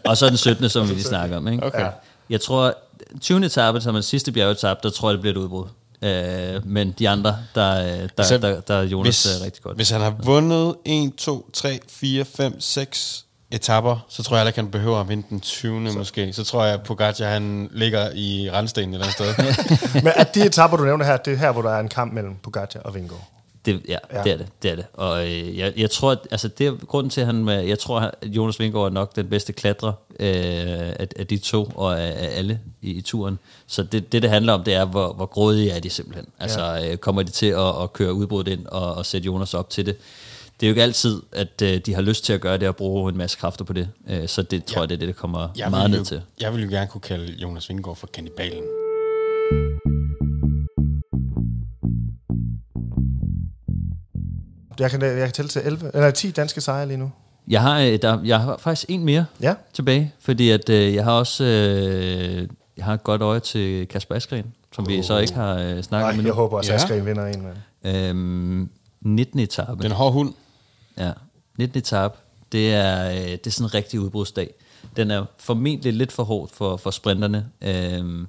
Og 0.05 0.17
så 0.17 0.29
den 0.29 0.38
17. 0.38 0.69
som 0.69 0.89
vi 0.89 0.93
lige 0.93 1.03
snakker 1.03 1.38
om. 1.38 1.48
Ikke? 1.48 1.63
Okay. 1.65 1.88
Jeg 2.29 2.41
tror, 2.41 2.74
20. 3.21 3.45
etape, 3.45 3.81
som 3.81 3.95
er 3.95 4.00
den 4.00 4.03
sidste 4.03 4.31
bjergetape, 4.31 4.79
der 4.83 4.89
tror 4.89 5.09
jeg, 5.09 5.13
det 5.13 5.21
bliver 5.21 5.33
et 5.33 5.38
udbrud. 5.38 5.65
Øh, 6.01 6.68
men 6.68 6.91
de 7.00 7.10
andre, 7.10 7.38
der, 7.56 8.08
der, 8.18 8.24
Så 8.24 8.38
der, 8.38 8.62
der 8.62 8.75
er 8.75 8.84
Jonas 8.84 9.24
hvis, 9.24 9.34
hvis, 9.34 9.46
rigtig 9.46 9.63
godt. 9.63 9.75
Hvis 9.75 9.89
han 9.89 10.01
har 10.01 10.15
vundet 10.24 10.75
1, 10.86 11.13
2, 11.18 11.50
3, 11.53 11.79
4, 11.89 12.25
5, 12.25 12.62
6 12.62 13.25
etapper, 13.51 14.06
så 14.10 14.24
tror 14.24 14.36
jeg 14.36 14.41
heller 14.41 14.50
ikke, 14.50 14.62
han 14.62 14.72
behøver 14.72 15.00
at 15.00 15.10
vinde 15.10 15.24
den 15.29 15.39
20. 15.39 15.91
Så. 15.91 15.98
måske. 15.98 16.34
Så 16.34 16.44
tror 16.44 16.65
jeg, 16.65 16.74
at 16.74 16.84
Pogacar 16.84 17.25
han 17.25 17.70
ligger 17.72 18.12
i 18.15 18.50
randstenen 18.53 18.94
et 18.94 18.94
eller 18.94 19.25
andet 19.27 19.75
sted. 19.75 20.03
Men 20.03 20.13
at 20.15 20.36
de 20.36 20.46
etapper, 20.46 20.77
du 20.77 20.84
nævner 20.84 21.06
her, 21.06 21.18
det 21.18 21.34
er 21.34 21.38
her, 21.38 21.51
hvor 21.51 21.62
der 21.62 21.72
er 21.72 21.79
en 21.79 21.89
kamp 21.89 22.13
mellem 22.13 22.36
Pogacar 22.36 22.79
og 22.79 22.96
Vingård. 22.96 23.38
Det, 23.66 23.82
ja, 23.88 23.98
Ja. 24.12 24.18
ja, 24.18 24.24
det 24.24 24.32
er 24.32 24.38
det. 24.38 24.48
det, 24.63 24.72
er 24.72 24.75
det. 24.75 24.86
Og 24.94 25.28
øh, 25.28 25.58
jeg, 25.58 25.74
jeg 25.78 25.92
tror, 25.92 26.12
at, 26.12 26.20
altså 26.32 26.48
det 26.48 26.68
er 26.68 26.72
grunden 26.86 27.10
til, 27.10 27.22
at 27.22 27.28
han, 27.28 27.50
øh, 27.50 27.70
jeg 27.70 27.80
tror, 27.80 28.00
at 28.00 28.13
Jonas 28.24 28.60
Vingård 28.60 28.86
er 28.86 28.94
nok 28.94 29.16
den 29.16 29.28
bedste 29.30 29.54
klatrer 29.54 29.89
øh, 30.20 30.28
af, 31.00 31.08
af 31.16 31.28
de 31.28 31.38
to, 31.38 31.63
og 31.75 32.01
af, 32.01 32.08
af 32.28 32.38
alle 32.38 32.60
i, 32.82 32.92
i 32.92 33.01
turen. 33.01 33.39
Så 33.68 33.84
det, 33.84 34.12
det, 34.12 34.22
det 34.22 34.30
handler 34.30 34.54
om, 34.54 34.63
det 34.63 34.74
er, 34.74 34.86
hvor, 34.86 35.13
hvor 35.13 35.25
grådige 35.25 35.72
er 35.72 35.80
de 35.80 35.89
simpelthen. 35.89 36.25
Altså, 36.39 36.88
øh, 36.92 36.98
kommer 36.98 37.24
de 37.24 37.32
til 37.32 37.46
at, 37.46 37.82
at 37.84 37.94
køre 37.94 38.13
udbruddet 38.13 38.51
ind 38.51 38.66
og, 38.66 38.94
og 38.96 39.06
sætte 39.06 39.25
Jonas 39.25 39.54
op 39.54 39.70
til 39.70 39.86
det? 39.86 39.98
Det 40.60 40.66
er 40.66 40.70
jo 40.70 40.72
ikke 40.72 40.84
altid, 40.84 41.22
at 41.32 41.62
øh, 41.63 41.78
de 41.78 41.94
har 41.94 42.01
lyst 42.01 42.25
til 42.25 42.34
at 42.34 42.42
gøre 42.42 42.58
det 42.58 42.68
og 42.68 42.75
bruge 42.75 43.12
en 43.12 43.18
masse 43.18 43.38
kræfter 43.38 43.66
på 43.66 43.74
det. 43.74 43.89
Øh, 44.10 44.28
så 44.28 44.42
det 44.42 44.66
tror 44.66 44.75
Ja. 44.78 44.82
jeg, 44.82 44.89
det 44.89 44.96
er 44.96 45.00
det, 45.00 45.08
det 45.08 45.16
kommer 45.16 45.48
Jeg 45.58 45.70
meget 45.70 45.89
ned 45.92 45.98
jo, 46.00 46.04
til. 46.06 46.22
jeg 46.42 46.54
vil 46.54 46.63
jo 46.63 46.70
gerne 46.70 46.88
kunne 46.88 47.01
kalde 47.01 47.34
Jonas 47.34 47.70
Vingård 47.70 47.96
for 47.96 48.08
kannibalen. 48.08 48.63
Jeg 54.79 54.91
kan, 54.91 55.01
jeg 55.01 55.17
kan 55.17 55.31
tælle 55.31 55.50
til 55.50 55.62
11, 55.65 55.91
eller 55.93 56.12
10 56.12 56.31
danske 56.31 56.62
sejre 56.62 56.88
lige 56.88 56.98
nu. 56.98 57.12
Jeg 57.48 57.62
har, 57.62 57.79
øh, 57.79 58.00
der, 58.01 58.19
jeg 58.24 58.39
har 58.39 58.57
faktisk 58.57 58.86
en 58.89 59.03
mere 59.03 59.25
Ja. 59.41 59.53
tilbage, 59.74 60.13
fordi 60.19 60.50
at, 60.50 60.69
øh, 60.69 60.93
jeg 60.95 61.03
har 61.03 61.12
også 61.12 61.43
øh, 61.43 62.48
jeg 62.77 62.86
har 62.86 62.93
et 62.93 63.03
godt 63.03 63.21
øje 63.21 63.39
til 63.39 63.88
Kasper 63.88 64.15
Askren, 64.15 64.45
som 64.75 64.88
vi 64.88 65.03
så 65.03 65.17
ikke 65.17 65.33
har 65.33 65.53
øh, 65.55 65.62
snakket 65.63 65.91
Nej, 65.91 66.01
om 66.03 66.09
endnu. 66.13 66.25
jeg 66.27 66.33
håber 66.33 66.57
også, 66.57 66.74
at 66.74 66.79
Ja. 66.79 66.83
Askren 66.83 67.05
vinder 67.05 67.25
en. 67.25 67.41
mand. 67.43 67.57
Øhm, 67.98 68.69
19. 69.01 69.39
etape. 69.39 69.83
Den 69.83 69.91
hårde 69.91 70.12
hund. 70.13 70.33
Ja, 70.98 71.12
19. 71.57 71.77
etape. 71.77 72.17
Det 72.51 72.74
er, 72.74 73.09
øh, 73.12 73.15
det 73.31 73.48
er 73.48 73.51
sådan 73.51 73.65
en 73.65 73.74
rigtig 73.74 74.00
udbrudsdag. 74.00 74.53
Den 74.95 75.12
er 75.12 75.25
formentlig 75.38 75.93
lidt 75.93 76.12
for 76.12 76.24
hård 76.24 76.50
for, 76.53 76.77
for 76.77 76.91
sprinterne. 76.91 77.45
Øhm, 77.62 78.27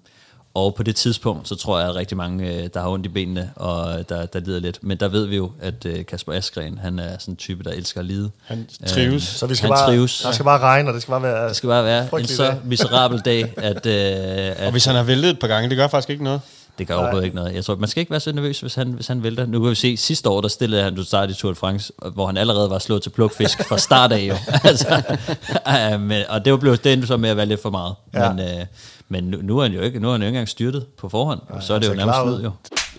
Og 0.54 0.74
på 0.74 0.82
det 0.82 0.96
tidspunkt, 0.96 1.48
så 1.48 1.54
tror 1.56 1.78
jeg, 1.78 1.88
at 1.88 1.94
rigtig 1.94 2.16
mange, 2.16 2.54
øh, 2.54 2.68
der 2.74 2.80
har 2.80 2.88
ondt 2.88 3.06
i 3.06 3.08
benene, 3.08 3.50
og 3.56 4.08
der, 4.08 4.26
der 4.26 4.40
lider 4.40 4.60
lidt. 4.60 4.78
Men 4.82 4.98
der 5.00 5.08
ved 5.08 5.26
vi 5.26 5.36
jo, 5.36 5.50
at 5.60 5.86
øh, 5.86 6.06
Kasper 6.06 6.32
Askren, 6.32 6.78
han 6.78 6.98
er 6.98 7.18
sådan 7.18 7.32
en 7.32 7.36
type, 7.36 7.64
der 7.64 7.70
elsker 7.70 8.00
at 8.00 8.06
lide. 8.06 8.30
Han 8.44 8.68
trives. 8.86 9.22
Så 9.22 9.46
vi 9.46 9.54
skal 9.54 9.68
Han 9.68 9.76
bare, 9.76 9.86
trives. 9.86 10.20
der 10.22 10.32
skal 10.32 10.44
bare 10.44 10.58
regne, 10.60 10.88
og 10.88 10.94
det 10.94 11.02
skal 11.02 11.12
bare 11.12 11.22
være... 11.22 11.48
Det 11.48 11.56
skal 11.56 11.68
bare 11.68 11.84
være 11.84 12.08
en 12.20 12.26
så 12.26 12.44
dag. 12.44 12.54
miserabel 12.64 13.18
dag, 13.24 13.52
at, 13.56 13.86
øh, 13.86 14.54
Og 14.58 14.64
at 14.66 14.70
hvis 14.70 14.84
han 14.84 14.94
har 14.96 15.02
væltet 15.02 15.30
et 15.30 15.38
par 15.38 15.48
gange, 15.48 15.68
det 15.68 15.76
gør 15.76 15.88
faktisk 15.88 16.10
ikke 16.10 16.24
noget. 16.24 16.40
det 16.78 16.86
gør 16.86 16.94
overhovedet 16.94 17.24
ikke 17.24 17.36
noget. 17.36 17.54
Jeg 17.54 17.64
tror, 17.64 17.76
man 17.76 17.88
skal 17.88 18.00
ikke 18.00 18.10
være 18.10 18.20
så 18.20 18.32
nervøs, 18.32 18.60
hvis 18.60 18.74
han, 18.74 18.88
hvis 18.92 19.06
han 19.06 19.22
vælter. 19.22 19.46
Nu 19.46 19.60
kan 19.60 19.70
vi 19.70 19.74
se, 19.74 19.96
sidste 19.96 20.28
år, 20.28 20.40
der 20.40 20.48
stillede 20.48 20.82
han 20.82 20.94
du 20.94 21.04
start 21.04 21.30
i 21.30 21.34
Tour 21.34 21.52
de 21.52 21.56
France, 21.56 21.92
hvor 22.12 22.26
han 22.26 22.36
allerede 22.36 22.70
var 22.70 22.78
slået 22.78 23.02
til 23.02 23.10
plukfisk 23.10 23.68
fra 23.68 23.78
start 23.78 24.12
af 24.12 24.18
jo. 24.20 24.34
altså, 24.70 25.02
øh, 25.92 26.00
men, 26.00 26.22
og 26.28 26.44
det 26.44 26.52
var 26.52 26.58
blevet 26.58 26.84
det 26.84 26.92
endte 26.92 27.06
så 27.06 27.16
med 27.16 27.30
at 27.30 27.36
være 27.36 27.46
lidt 27.46 27.62
for 27.62 27.70
meget. 27.70 27.94
Ja. 28.14 28.32
Men, 28.32 28.40
øh, 28.60 28.66
men 29.12 29.24
nu, 29.24 29.38
nu, 29.42 29.58
er 29.58 29.62
han 29.62 29.72
jo 29.72 29.80
ikke, 29.80 30.00
nu 30.00 30.08
er 30.08 30.12
han 30.12 30.20
jo 30.20 30.26
ikke 30.26 30.36
engang 30.36 30.48
styrtet 30.48 30.86
på 30.98 31.08
forhånd. 31.08 31.40
Ja, 31.54 31.60
så 31.60 31.74
er 31.74 31.78
det 31.78 31.88
jo 31.88 31.94
nærmest 31.94 32.36
ud 32.36 32.42
jo. 32.42 32.50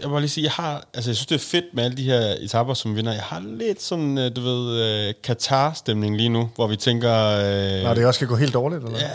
Jeg 0.02 0.10
må 0.10 0.20
lige 0.20 0.30
sige, 0.30 0.44
jeg 0.44 0.52
har, 0.52 0.84
altså 0.94 1.10
jeg 1.10 1.16
synes, 1.16 1.26
det 1.26 1.36
er 1.36 1.40
fedt 1.40 1.66
med 1.74 1.84
alle 1.84 1.98
de 1.98 2.04
her 2.04 2.36
etapper, 2.40 2.74
som 2.74 2.96
vinder. 2.96 3.12
Jeg 3.14 3.24
har 3.24 3.44
lidt 3.46 3.82
sådan, 3.82 4.18
øh, 4.18 4.36
du 4.36 4.42
ved, 4.42 4.82
øh, 5.08 5.14
Katar-stemning 5.24 6.18
lige 6.18 6.30
nu, 6.30 6.50
hvor 6.56 6.68
vi 6.68 6.76
tænker, 6.76 7.14
øh, 7.14 7.84
Nå, 7.84 7.94
det 7.94 8.06
også 8.06 8.18
skal 8.18 8.28
gå 8.28 8.36
helt 8.36 8.54
dårligt, 8.54 8.84
eller? 8.84 9.00
Ja. 9.00 9.10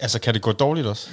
altså 0.00 0.18
kan 0.20 0.34
det 0.34 0.42
gå 0.42 0.52
dårligt 0.52 0.86
også? 0.86 1.08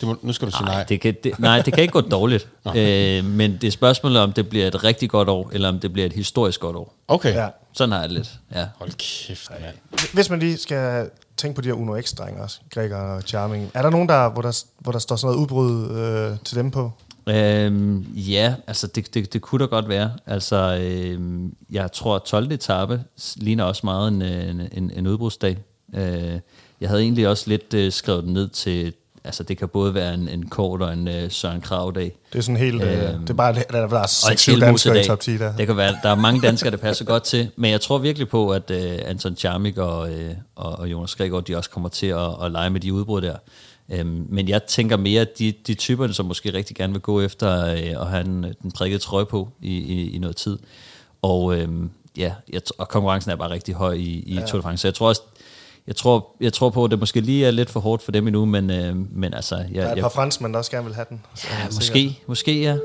Det 0.00 0.08
må, 0.08 0.16
nu 0.22 0.32
skal 0.32 0.46
du 0.46 0.52
sige 0.52 0.64
nej. 0.64 0.74
Nej, 0.74 0.84
det 0.84 1.00
kan, 1.00 1.14
det, 1.24 1.38
nej, 1.38 1.62
det 1.62 1.72
kan 1.72 1.82
ikke 1.82 1.92
gå 1.92 2.00
dårligt. 2.00 2.48
øh, 2.76 3.24
men 3.24 3.58
det 3.60 3.64
er 3.64 3.70
spørgsmålet, 3.70 4.22
om 4.22 4.32
det 4.32 4.48
bliver 4.48 4.66
et 4.66 4.84
rigtig 4.84 5.10
godt 5.10 5.28
år, 5.28 5.50
eller 5.52 5.68
om 5.68 5.80
det 5.80 5.92
bliver 5.92 6.06
et 6.06 6.12
historisk 6.12 6.60
godt 6.60 6.76
år. 6.76 6.94
Okay. 7.08 7.34
Ja. 7.34 7.48
Sådan 7.72 7.92
har 7.92 8.00
jeg 8.00 8.08
det 8.08 8.16
lidt, 8.16 8.30
ja. 8.54 8.66
Hold 8.78 8.90
kæft, 8.98 9.50
mand. 9.50 9.74
Hvis 10.12 10.30
man 10.30 10.38
lige 10.38 10.58
skal 10.58 11.10
tænke 11.36 11.54
på 11.54 11.60
de 11.60 11.68
her 11.68 11.74
Uno 11.74 12.00
X-drenge 12.00 12.42
også, 12.42 12.60
Gregor 12.70 12.96
og 12.96 13.22
Charming, 13.22 13.70
er 13.74 13.82
der 13.82 13.90
nogen, 13.90 14.08
der, 14.08 14.30
hvor, 14.30 14.42
der, 14.42 14.64
hvor 14.78 14.92
der 14.92 14.98
står 14.98 15.16
sådan 15.16 15.26
noget 15.26 15.42
udbrud 15.42 15.90
øh, 15.90 16.38
til 16.44 16.56
dem 16.56 16.70
på? 16.70 16.92
Øhm, 17.26 18.00
ja, 18.14 18.54
altså 18.66 18.86
det, 18.86 19.14
det, 19.14 19.32
det 19.32 19.42
kunne 19.42 19.58
da 19.58 19.64
godt 19.64 19.88
være. 19.88 20.12
Altså, 20.26 20.78
øhm, 20.80 21.54
jeg 21.70 21.92
tror, 21.92 22.16
at 22.16 22.22
12. 22.22 22.52
etape 22.52 23.04
ligner 23.36 23.64
også 23.64 23.80
meget 23.84 24.08
en, 24.08 24.22
en, 24.22 24.68
en, 24.72 24.90
en 24.96 25.06
udbrudsdag. 25.06 25.58
Øh, 25.94 26.40
jeg 26.80 26.88
havde 26.88 27.02
egentlig 27.02 27.28
også 27.28 27.44
lidt 27.46 27.74
øh, 27.74 27.92
skrevet 27.92 28.24
den 28.24 28.32
ned 28.32 28.48
til, 28.48 28.94
altså 29.24 29.42
det 29.42 29.58
kan 29.58 29.68
både 29.68 29.94
være 29.94 30.14
en, 30.14 30.28
en 30.28 30.48
kort 30.48 30.82
og 30.82 30.92
en 30.92 31.08
øh, 31.08 31.30
Søren 31.30 31.60
Krav-dag. 31.60 32.12
Det 32.32 32.38
er 32.38 32.42
sådan 32.42 32.56
helt... 32.56 32.82
Øh, 32.82 33.14
Øhm, 33.14 33.20
det 33.20 33.30
er 33.30 33.34
bare, 33.34 33.54
der, 33.54 33.62
der 33.70 33.78
er 33.78 34.22
Og 34.24 34.32
en 34.32 34.38
6-7 34.38 34.60
danskere 34.60 35.00
i 35.00 35.04
top 35.04 35.20
10 35.20 35.38
der. 35.38 35.56
Det 35.56 35.66
kan 35.66 35.76
være, 35.76 35.96
der 36.02 36.08
er 36.08 36.14
mange 36.14 36.40
danskere, 36.40 36.70
der 36.70 36.76
passer 36.76 37.04
godt 37.04 37.22
til, 37.22 37.50
men 37.56 37.70
jeg 37.70 37.80
tror 37.80 37.98
virkelig 37.98 38.28
på, 38.28 38.50
at 38.50 38.70
øh, 38.70 38.98
Anton 39.04 39.36
Charmik 39.36 39.78
og, 39.78 40.12
øh, 40.12 40.34
og, 40.54 40.72
og 40.72 40.90
Jonas 40.90 41.14
Gregor, 41.14 41.40
de 41.40 41.56
også 41.56 41.70
kommer 41.70 41.88
til 41.88 42.06
at, 42.06 42.44
at 42.44 42.52
lege 42.52 42.70
med 42.70 42.80
de 42.80 42.92
udbrud 42.92 43.20
der. 43.20 43.36
Øhm, 43.92 44.26
men 44.28 44.48
jeg 44.48 44.62
tænker 44.62 44.96
mere, 44.96 45.20
at 45.20 45.38
de, 45.38 45.52
de 45.66 45.74
typer, 45.74 46.12
som 46.12 46.26
måske 46.26 46.54
rigtig 46.54 46.76
gerne 46.76 46.92
vil 46.92 47.02
gå 47.02 47.20
efter 47.20 47.66
øh, 47.66 48.02
at 48.02 48.06
have 48.06 48.24
den, 48.24 48.54
den 48.62 48.72
prikkede 48.72 49.02
trøje 49.02 49.26
på 49.26 49.48
i, 49.62 49.76
i, 49.76 50.10
i 50.14 50.18
noget 50.18 50.36
tid. 50.36 50.58
Og, 51.22 51.58
øhm, 51.58 51.90
ja, 52.16 52.34
jeg, 52.52 52.60
og 52.78 52.88
konkurrencen 52.88 53.30
er 53.30 53.36
bare 53.36 53.50
rigtig 53.50 53.74
høj 53.74 53.92
i, 53.92 54.22
i 54.26 54.34
ja. 54.34 54.46
Tour 54.46 54.58
de 54.58 54.62
France. 54.62 54.82
Så 54.82 54.88
jeg 54.88 54.94
tror 54.94 55.08
også, 55.08 55.22
jeg 55.86 55.96
tror, 55.96 56.36
jeg 56.40 56.52
tror 56.52 56.70
på, 56.70 56.84
at 56.84 56.90
det 56.90 56.98
måske 56.98 57.20
lige 57.20 57.46
er 57.46 57.50
lidt 57.50 57.70
for 57.70 57.80
hårdt 57.80 58.02
for 58.02 58.12
dem 58.12 58.26
endnu, 58.26 58.44
men, 58.44 58.70
øh, 58.70 58.96
men 58.96 59.34
altså... 59.34 59.56
Jeg, 59.56 59.66
Der 59.74 59.82
er 59.82 59.92
et 59.92 59.96
jeg, 59.96 60.02
par 60.02 60.08
franskmænd, 60.08 60.52
der 60.52 60.58
også 60.58 60.70
gerne 60.70 60.86
vil 60.86 60.94
have 60.94 61.06
den. 61.08 61.22
Så 61.34 61.46
ja, 61.50 61.56
sikkert. 61.56 61.74
måske, 61.74 62.18
måske 62.26 62.60
ja. 62.62 62.76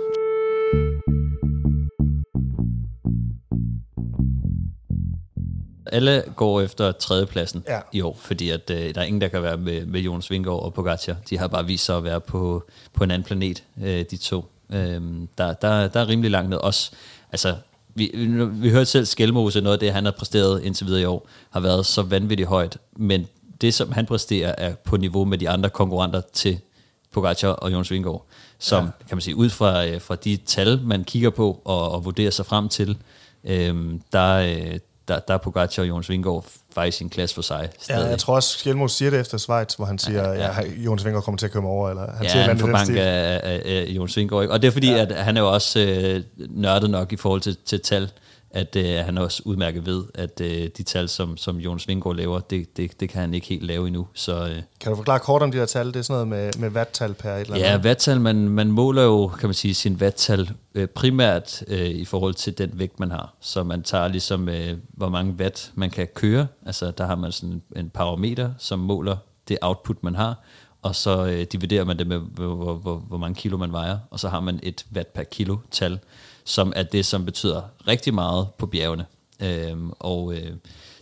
Alle 5.92 6.24
går 6.36 6.62
efter 6.62 6.92
tredjepladsen 6.92 7.64
Ja. 7.68 7.80
i 7.94 8.02
år, 8.02 8.18
fordi 8.22 8.50
at, 8.50 8.70
øh, 8.70 8.96
der 8.96 9.02
er 9.02 9.06
ingen, 9.06 9.22
der 9.22 9.28
kan 9.28 9.44
være 9.44 9.58
med, 9.58 9.86
med 9.86 10.02
Jonas 10.02 10.32
Vingegaard 10.32 10.64
og 10.64 10.74
Pogacar. 10.74 11.16
De 11.30 11.38
har 11.38 11.48
bare 11.48 11.66
vist 11.66 11.86
sig 11.86 11.98
at 11.98 12.04
være 12.04 12.22
på, 12.22 12.64
på 12.94 13.04
en 13.04 13.12
anden 13.12 13.26
planet, 13.26 13.64
øh, 13.84 14.06
de 14.12 14.18
to. 14.18 14.46
Øhm, 14.74 15.28
der, 15.38 15.54
der, 15.54 15.88
der 15.88 16.00
er 16.00 16.08
rimelig 16.08 16.32
langt 16.32 16.50
ned. 16.50 16.58
Også, 16.58 16.92
altså, 17.32 17.56
vi, 17.96 18.12
vi, 18.14 18.46
vi 18.46 18.70
hørte 18.70 18.86
selv 18.86 19.06
Skelmose, 19.06 19.62
noget 19.62 19.74
af 19.74 19.80
det, 19.80 19.94
han 19.94 20.06
har 20.06 20.12
præsteret 20.12 20.64
indtil 20.64 20.88
videre 20.88 21.02
i 21.02 21.06
år, 21.06 21.28
har 21.50 21.60
været 21.60 21.86
så 21.86 22.02
vanvittigt 22.02 22.50
højt. 22.50 22.78
Men 22.98 23.28
det, 23.62 23.74
som 23.74 23.92
han 23.92 24.06
præsterer, 24.06 24.56
er 24.58 24.76
på 24.76 24.98
niveau 24.98 25.26
med 25.26 25.38
de 25.38 25.50
andre 25.50 25.70
konkurrenter 25.70 26.22
til 26.34 26.60
Pogacar 27.12 27.50
og 27.50 27.72
Jonas 27.72 27.92
Vingegaard, 27.92 28.26
som, 28.60 28.86
ja. 28.86 28.92
kan 29.08 29.18
man 29.18 29.22
sige, 29.22 29.36
ud 29.36 29.50
fra, 29.50 29.86
øh, 29.86 30.02
fra 30.02 30.16
de 30.16 30.38
tal, 30.38 30.82
man 30.84 31.04
kigger 31.04 31.30
på 31.30 31.62
og, 31.66 31.92
og 31.92 32.06
vurderer 32.06 32.32
sig 32.32 32.46
frem 32.46 32.70
til, 32.70 32.98
øhm, 33.44 34.02
der, 34.12 34.36
øh, 34.36 34.80
der, 35.08 35.20
der 35.20 35.34
er 35.34 35.38
Pogacar 35.38 35.84
og 35.84 35.90
Jonas 35.90 36.10
Vingegaard 36.10 36.46
faktisk 36.74 37.02
en 37.02 37.10
klasse 37.10 37.36
for 37.36 37.42
sig. 37.42 37.70
Ja, 37.90 38.00
jeg 38.00 38.20
tror 38.20 38.36
også, 38.36 38.58
Skjelmos 38.58 38.92
siger 38.92 39.12
det 39.12 39.20
efter 39.20 39.38
Schweiz, 39.38 39.74
hvor 39.74 39.86
han 39.86 40.00
siger, 40.00 40.30
ja, 40.30 40.46
ja. 40.46 40.52
Jonas 40.78 41.06
Vingegaard 41.06 41.24
kommer 41.24 41.38
til 41.38 41.46
at 41.46 41.52
komme 41.52 41.70
over, 41.70 41.90
eller 41.90 42.12
han 42.12 42.24
Ja, 42.24 42.30
siger 42.30 42.44
han 42.44 42.60
får 42.60 42.68
bank 42.68 42.90
af, 42.90 43.42
af, 43.44 43.62
af 43.66 43.86
Jonas. 43.90 44.18
Ikke? 44.18 44.36
Og 44.36 44.62
det 44.62 44.68
er 44.68 44.72
fordi, 44.72 44.92
ja. 44.92 45.02
at 45.02 45.16
han 45.16 45.38
er 45.38 45.42
jo 45.42 45.54
også 45.54 45.80
øh, 45.80 46.24
nørdet 46.50 46.90
nok 46.90 47.14
i 47.14 47.16
forhold 47.16 47.42
til, 47.42 47.58
til 47.66 47.82
tal, 47.82 48.12
at 48.56 48.76
øh, 48.76 49.06
han 49.06 49.18
også 49.18 49.42
udmærket 49.46 49.86
ved, 49.86 50.04
at 50.14 50.42
øh, 50.42 50.70
de 50.78 50.84
tal, 50.84 51.10
som, 51.10 51.38
som 51.38 51.58
Jonas 51.58 51.88
Vingegaard 51.88 52.16
laver, 52.16 52.40
det, 52.40 52.78
det, 52.78 53.00
det 53.00 53.10
kan 53.10 53.22
han 53.22 53.34
ikke 53.34 53.48
helt 53.48 53.64
lave 53.64 53.88
endnu. 53.88 54.08
Så, 54.14 54.48
øh, 54.48 54.62
Kan 54.80 54.90
du 54.90 54.96
forklare 54.96 55.20
kort 55.20 55.42
om 55.42 55.52
de 55.52 55.58
der 55.58 55.66
tal? 55.66 55.88
Det 55.88 55.96
er 55.96 56.02
sådan 56.02 56.28
noget 56.28 56.54
med, 56.58 56.62
med 56.70 56.78
watt-tal 56.78 57.14
per 57.14 57.30
et 57.30 57.42
eller 57.42 57.56
andet. 57.56 57.68
Ja, 57.68 57.78
vattal, 57.78 58.22
man, 58.22 58.50
man 58.50 58.72
måler 58.72 59.04
jo, 59.04 59.28
kan 59.28 59.50
man 59.50 59.54
sige, 59.54 59.74
sin 59.74 60.00
vattal 60.00 60.50
øh, 60.76 60.88
primært 60.88 61.64
øh, 61.68 61.90
i 61.90 62.06
forhold 62.06 62.34
til 62.34 62.58
den 62.58 62.72
vægt, 62.74 63.00
man 63.00 63.12
har. 63.12 63.34
Så 63.42 63.64
man 63.64 63.84
tager 63.84 64.08
ligesom, 64.08 64.50
øh, 64.50 64.78
hvor 64.88 65.10
mange 65.10 65.36
watt 65.40 65.72
man 65.76 65.90
kan 65.90 66.08
køre. 66.16 66.48
Altså, 66.66 66.92
der 66.92 67.06
har 67.06 67.16
man 67.16 67.32
sådan 67.32 67.50
en, 67.50 67.64
en 67.76 67.90
parameter, 67.90 68.52
som 68.58 68.80
måler 68.80 69.18
det 69.48 69.58
output, 69.62 70.04
man 70.04 70.16
har. 70.16 70.44
Og 70.82 70.96
så 70.96 71.26
øh, 71.26 71.46
dividerer 71.52 71.84
man 71.84 72.00
det 72.00 72.08
med, 72.08 72.18
hvor, 72.18 72.56
hvor, 72.56 72.74
hvor, 72.74 72.96
hvor 72.96 73.18
mange 73.18 73.36
kilo 73.36 73.58
man 73.58 73.72
vejer. 73.72 73.98
Og 74.10 74.20
så 74.20 74.30
har 74.30 74.40
man 74.40 74.60
et 74.64 74.86
watt 74.96 75.14
per 75.14 75.24
kilo 75.24 75.58
tal, 75.72 76.00
som 76.46 76.74
er 76.76 76.84
det, 76.84 77.06
som 77.06 77.26
betyder 77.26 77.62
rigtig 77.88 78.14
meget 78.14 78.48
på 78.58 78.66
bjergene. 78.66 79.06
Øhm, 79.40 79.92
og 80.00 80.34
øh, 80.34 80.52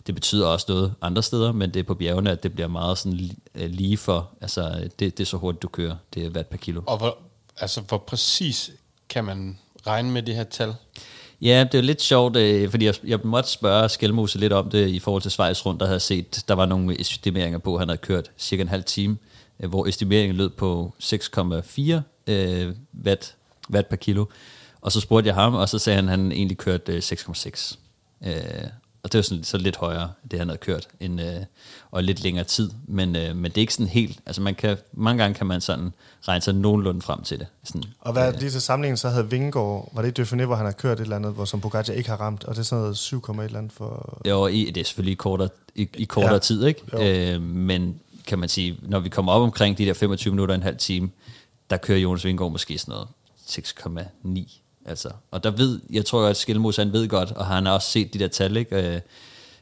det 0.06 0.14
betyder 0.14 0.46
også 0.46 0.66
noget 0.68 0.94
andre 1.02 1.22
steder, 1.22 1.52
men 1.52 1.74
det 1.74 1.80
er 1.80 1.84
på 1.84 1.94
bjergene, 1.94 2.30
at 2.30 2.42
det 2.42 2.52
bliver 2.52 2.68
meget 2.68 2.98
sådan 2.98 3.30
øh, 3.54 3.70
lige 3.70 3.96
for, 3.96 4.30
altså 4.40 4.88
det, 4.98 5.18
det 5.18 5.20
er 5.20 5.24
så 5.24 5.36
hurtigt, 5.36 5.62
du 5.62 5.68
kører, 5.68 5.96
det 6.14 6.24
er 6.24 6.30
watt 6.30 6.50
per 6.50 6.56
kilo. 6.56 6.82
Og 6.86 6.98
hvor, 6.98 7.18
altså, 7.60 7.80
hvor 7.80 7.98
præcis 7.98 8.70
kan 9.08 9.24
man 9.24 9.58
regne 9.86 10.10
med 10.10 10.22
det 10.22 10.34
her 10.34 10.44
tal? 10.44 10.74
Ja, 11.40 11.66
det 11.72 11.78
er 11.78 11.82
lidt 11.82 12.02
sjovt, 12.02 12.36
øh, 12.36 12.70
fordi 12.70 12.84
jeg, 12.84 12.94
jeg 13.04 13.20
måtte 13.24 13.50
spørge 13.50 13.88
Skelmose 13.88 14.38
lidt 14.38 14.52
om 14.52 14.70
det 14.70 14.88
i 14.88 14.98
forhold 14.98 15.22
til 15.22 15.30
Schweiz 15.30 15.66
rundt, 15.66 15.80
der 15.80 15.86
havde 15.86 16.00
set, 16.00 16.44
der 16.48 16.54
var 16.54 16.66
nogle 16.66 17.00
estimeringer 17.00 17.58
på, 17.58 17.74
at 17.74 17.80
han 17.80 17.88
havde 17.88 17.98
kørt 17.98 18.30
cirka 18.38 18.62
en 18.62 18.68
halv 18.68 18.84
time, 18.84 19.16
øh, 19.60 19.68
hvor 19.68 19.86
estimeringen 19.86 20.36
lød 20.36 20.48
på 20.50 20.94
6,4 21.02 22.32
øh, 22.32 22.74
watt, 23.04 23.34
watt 23.70 23.88
per 23.88 23.96
kilo. 23.96 24.24
Og 24.84 24.92
så 24.92 25.00
spurgte 25.00 25.28
jeg 25.28 25.34
ham, 25.34 25.54
og 25.54 25.68
så 25.68 25.78
sagde 25.78 25.96
han, 25.96 26.04
at 26.04 26.10
han 26.10 26.32
egentlig 26.32 26.58
kørte 26.58 26.92
øh, 26.92 26.98
6,6. 26.98 27.76
Øh, 28.26 28.34
og 29.02 29.12
det 29.12 29.18
var 29.18 29.22
sådan, 29.22 29.44
så 29.44 29.58
lidt 29.58 29.76
højere, 29.76 30.12
det 30.30 30.38
han 30.38 30.48
havde 30.48 30.58
kørt, 30.58 30.88
end, 31.00 31.20
øh, 31.20 31.40
og 31.90 32.02
lidt 32.02 32.22
længere 32.22 32.44
tid. 32.44 32.70
Men, 32.86 33.16
øh, 33.16 33.36
men 33.36 33.44
det 33.44 33.56
er 33.56 33.60
ikke 33.60 33.74
sådan 33.74 33.86
helt, 33.86 34.18
altså 34.26 34.42
man 34.42 34.54
kan, 34.54 34.76
mange 34.92 35.22
gange 35.22 35.34
kan 35.34 35.46
man 35.46 35.60
sådan 35.60 35.92
regne 36.28 36.42
sig 36.42 36.54
nogenlunde 36.54 37.02
frem 37.02 37.22
til 37.22 37.38
det. 37.38 37.46
Sådan, 37.64 37.84
Og 38.00 38.12
hvad 38.12 38.32
lige 38.32 38.50
til 38.50 38.60
sammenligning, 38.60 38.98
så 38.98 39.08
havde 39.08 39.30
Vingegaard, 39.30 39.90
var 39.92 40.02
det 40.02 40.18
i 40.18 40.22
Dauphiné, 40.22 40.44
hvor 40.44 40.54
han 40.54 40.64
har 40.64 40.72
kørt 40.72 40.98
et 40.98 41.02
eller 41.02 41.16
andet, 41.16 41.32
hvor 41.32 41.44
som 41.44 41.60
Pogacar 41.60 41.92
ikke 41.92 42.08
har 42.08 42.16
ramt, 42.16 42.44
og 42.44 42.54
det 42.54 42.60
er 42.60 42.64
sådan 42.64 42.82
noget 42.82 42.98
7, 42.98 43.18
et 43.18 43.44
eller 43.44 43.58
andet 43.58 43.72
for... 43.72 44.22
Jo, 44.28 44.46
i, 44.46 44.70
det 44.70 44.80
er 44.80 44.84
selvfølgelig 44.84 45.12
i 45.12 45.16
kortere, 45.16 45.48
i, 45.74 45.88
i 45.94 46.04
kortere 46.04 46.32
ja. 46.32 46.38
tid, 46.38 46.66
ikke? 46.66 46.80
Jo. 46.92 47.02
Øh, 47.02 47.42
men 47.42 48.00
kan 48.26 48.38
man 48.38 48.48
sige, 48.48 48.78
når 48.82 49.00
vi 49.00 49.08
kommer 49.08 49.32
op 49.32 49.42
omkring 49.42 49.78
de 49.78 49.86
der 49.86 49.94
25 49.94 50.32
minutter 50.32 50.54
og 50.54 50.56
en 50.56 50.62
halv 50.62 50.76
time, 50.76 51.10
der 51.70 51.76
kører 51.76 51.98
Jonas 51.98 52.24
Vingegaard 52.24 52.52
måske 52.52 52.78
sådan 52.78 52.92
noget 52.92 53.08
6,9. 53.46 54.63
Altså. 54.86 55.08
Og 55.30 55.44
der 55.44 55.50
ved, 55.50 55.80
jeg 55.90 56.04
tror 56.04 56.26
at 56.26 56.36
Skelmos 56.36 56.76
han 56.76 56.92
ved 56.92 57.08
godt, 57.08 57.30
og 57.32 57.46
han 57.46 57.66
har 57.66 57.72
også 57.72 57.88
set 57.90 58.14
de 58.14 58.18
der 58.18 58.28
tal, 58.28 58.56
ikke? 58.56 58.94
Øh, 58.94 59.00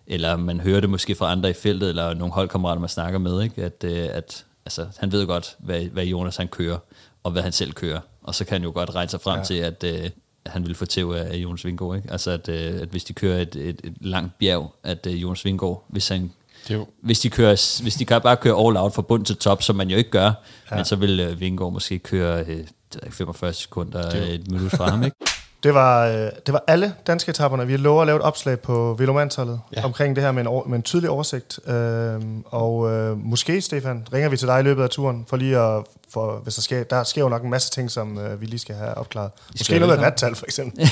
eller 0.06 0.36
man 0.36 0.60
hører 0.60 0.80
det 0.80 0.90
måske 0.90 1.14
fra 1.14 1.32
andre 1.32 1.50
i 1.50 1.52
feltet, 1.52 1.88
eller 1.88 2.14
nogle 2.14 2.32
holdkammerater, 2.34 2.80
man 2.80 2.88
snakker 2.88 3.18
med, 3.18 3.42
ikke? 3.42 3.64
At, 3.64 3.84
øh, 3.84 4.08
at 4.12 4.44
altså, 4.66 4.86
han 4.98 5.12
ved 5.12 5.26
godt, 5.26 5.56
hvad, 5.58 5.80
hvad 5.84 6.04
Jonas 6.04 6.36
han 6.36 6.48
kører, 6.48 6.78
og 7.24 7.32
hvad 7.32 7.42
han 7.42 7.52
selv 7.52 7.72
kører. 7.72 8.00
Og 8.22 8.34
så 8.34 8.44
kan 8.44 8.52
han 8.54 8.62
jo 8.62 8.70
godt 8.74 8.94
regne 8.94 9.10
sig 9.10 9.20
frem 9.20 9.38
Ja. 9.38 9.44
til, 9.44 9.54
at 9.54 9.84
øh, 9.84 10.10
han 10.46 10.66
vil 10.66 10.74
få 10.74 10.84
tæv 10.86 11.10
af 11.10 11.32
af 11.32 11.36
Jonas 11.36 11.64
Vingegaard. 11.64 11.96
Ikke? 11.96 12.12
Altså, 12.12 12.30
at, 12.30 12.48
øh, 12.48 12.80
at 12.80 12.88
hvis 12.88 13.04
de 13.04 13.12
kører 13.12 13.38
et, 13.40 13.56
et, 13.56 13.80
et 13.84 13.94
langt 14.00 14.38
bjerg, 14.38 14.74
at 14.82 15.06
øh, 15.06 15.22
Jonas 15.22 15.44
Vingegaard, 15.44 15.84
hvis 15.88 16.08
han 16.08 16.32
jo, 16.70 16.86
hvis 17.00 17.20
de, 17.20 17.30
kører, 17.30 17.82
hvis 17.82 17.94
de 17.94 18.06
bare 18.06 18.36
køre 18.36 18.66
all 18.66 18.76
out 18.76 18.94
fra 18.94 19.02
bund 19.02 19.24
til 19.24 19.36
top, 19.36 19.62
som 19.62 19.76
man 19.76 19.90
jo 19.90 19.96
ikke 19.96 20.10
gør, 20.10 20.32
ja. 20.70 20.76
men 20.76 20.84
så 20.84 20.96
vil 20.96 21.20
øh, 21.20 21.40
Vingegaard 21.40 21.72
måske 21.72 21.98
køre 21.98 22.44
øh, 22.44 22.66
det 22.92 22.94
ved 22.94 23.00
jeg 23.02 23.06
ikke, 23.06 23.16
45 23.16 23.52
sekunder, 23.52 24.16
øh, 24.16 24.22
et 24.22 24.50
minut 24.50 24.70
fra 24.70 24.90
ham, 24.90 25.02
ikke? 25.02 25.16
Det 25.62 25.74
var, 25.74 26.06
øh, 26.06 26.30
det 26.46 26.52
var 26.52 26.64
alle 26.66 26.94
danske 27.06 27.30
etapperne. 27.30 27.66
Vi 27.66 27.76
lover 27.76 28.00
at 28.00 28.06
lave 28.06 28.16
et 28.16 28.22
opslag 28.22 28.60
på 28.60 28.94
Velomandsholdet 28.98 29.60
ja. 29.76 29.84
Omkring 29.84 30.16
det 30.16 30.24
her 30.24 30.32
med 30.32 30.46
en, 30.46 30.62
med 30.66 30.76
en 30.76 30.82
tydelig 30.82 31.10
oversigt. 31.10 31.60
Øhm, 31.66 32.44
og 32.46 32.90
øh, 32.90 33.18
måske, 33.18 33.60
Stefan, 33.60 34.06
ringer 34.12 34.28
vi 34.28 34.36
til 34.36 34.48
dig 34.48 34.60
i 34.60 34.62
løbet 34.62 34.82
af 34.82 34.90
turen, 34.90 35.26
for 35.28 35.36
lige 35.36 35.58
at, 35.58 35.84
for, 36.12 36.40
hvis 36.42 36.54
der 36.54 36.62
sker, 36.62 36.84
der 36.84 37.04
sker 37.04 37.22
jo 37.22 37.28
nok 37.28 37.42
en 37.42 37.50
masse 37.50 37.70
ting, 37.70 37.90
som 37.90 38.18
øh, 38.18 38.40
vi 38.40 38.46
lige 38.46 38.58
skal 38.58 38.74
have 38.74 38.94
opklaret. 38.94 39.30
Måske 39.52 39.64
skal 39.64 39.80
noget 39.80 39.98
med 39.98 40.04
vattal, 40.04 40.34
for 40.34 40.46
eksempel. 40.46 40.88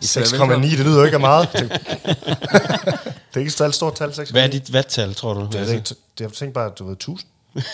skal 0.00 0.40
være 0.48 0.58
6,9, 0.58 0.62
det 0.62 0.86
lyder 0.86 0.98
jo 0.98 1.04
ikke 1.04 1.14
af 1.14 1.20
meget. 1.20 1.48
det 1.52 1.70
er 3.34 3.38
ikke 3.38 3.64
et 3.66 3.74
stort 3.74 3.94
tal, 3.94 4.10
6,9. 4.10 4.32
hvad 4.32 4.44
er 4.44 4.48
dit 4.48 4.72
vattal, 4.72 5.14
tror 5.14 5.34
du? 5.34 5.48
Det 5.52 5.60
er, 5.60 5.72
ikke, 5.72 5.82
det, 5.82 5.96
jeg 6.20 6.32
tænkte 6.32 6.54
bare, 6.54 6.70
du 6.78 6.84
ved, 6.84 6.92
1000. 6.92 7.28
det 7.54 7.64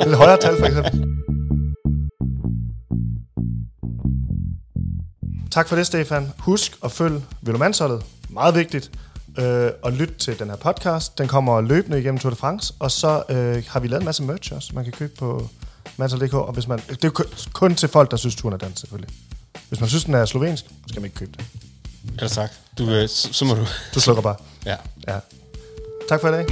er 0.00 0.06
et 0.06 0.16
højere 0.16 0.40
tal, 0.40 0.58
for 0.58 0.66
eksempel. 0.66 1.04
Tak 5.50 5.68
for 5.68 5.76
det, 5.76 5.86
Stefan. 5.86 6.32
Husk 6.38 6.76
at 6.84 6.92
følge 6.92 7.22
Velomansholdet. 7.42 8.02
Meget 8.28 8.54
vigtigt. 8.54 8.90
Øh, 9.38 9.70
og 9.82 9.92
lyt 9.92 10.14
til 10.18 10.38
den 10.38 10.48
her 10.50 10.56
podcast. 10.56 11.18
Den 11.18 11.28
kommer 11.28 11.60
løbende 11.60 11.98
igennem 12.00 12.18
Tour 12.18 12.30
de 12.30 12.36
France. 12.36 12.74
Og 12.78 12.90
så 12.90 13.22
øh, 13.28 13.62
har 13.68 13.80
vi 13.80 13.88
lavet 13.88 14.00
en 14.00 14.04
masse 14.04 14.22
merch 14.22 14.52
også, 14.54 14.70
man 14.74 14.84
kan 14.84 14.92
købe 14.92 15.12
på 15.18 15.48
manshold.dk. 15.96 16.34
Og 16.34 16.52
hvis 16.52 16.68
man, 16.68 16.78
det 16.88 17.04
er 17.04 17.24
kun- 17.52 17.74
til 17.74 17.88
folk, 17.88 18.10
der 18.10 18.16
synes, 18.16 18.34
turen 18.36 18.52
er 18.52 18.58
dansk, 18.58 18.80
selvfølgelig. 18.80 19.14
Hvis 19.68 19.80
man 19.80 19.88
synes, 19.88 20.04
den 20.04 20.14
er 20.14 20.24
slovensk, 20.24 20.64
så 20.64 20.72
skal 20.88 21.00
man 21.00 21.04
ikke 21.06 21.16
købe 21.18 21.32
det. 21.36 21.44
Ellers 22.14 22.32
tak. 22.32 22.50
Du, 22.78 22.90
øh, 22.90 23.08
så, 23.08 23.28
så 23.32 23.44
må 23.44 23.54
du... 23.54 23.66
Du 23.94 24.00
slukker 24.00 24.22
bare. 24.22 24.36
Ja. 24.66 24.76
Ja. 25.08 25.18
Tak 26.08 26.20
for 26.20 26.28
i 26.28 26.32
dag. 26.32 26.46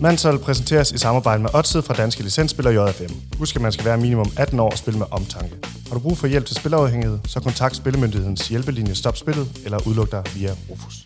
Mansol 0.00 0.38
præsenteres 0.38 0.92
i 0.92 0.98
samarbejde 0.98 1.42
med 1.42 1.50
Odset 1.54 1.84
fra 1.84 1.94
Danske 1.94 2.22
Licensspiller 2.22 2.70
JFM. 2.70 3.14
Husk, 3.38 3.56
at 3.56 3.62
man 3.62 3.72
skal 3.72 3.84
være 3.84 3.98
minimum 3.98 4.30
18 4.36 4.60
år 4.60 4.70
og 4.70 4.78
spille 4.78 4.98
med 4.98 5.06
omtanke. 5.10 5.54
Har 5.88 5.94
du 5.94 6.00
brug 6.00 6.18
for 6.18 6.26
hjælp 6.26 6.46
til 6.46 6.56
spilafhængighed, 6.56 7.18
så 7.26 7.40
kontakt 7.40 7.76
Spillemyndighedens 7.76 8.48
hjælpelinje 8.48 8.94
Stop 8.94 9.16
Spillet 9.16 9.48
eller 9.64 9.88
udluk 9.88 10.10
dig 10.10 10.22
via 10.34 10.50
Rufus. 10.70 11.05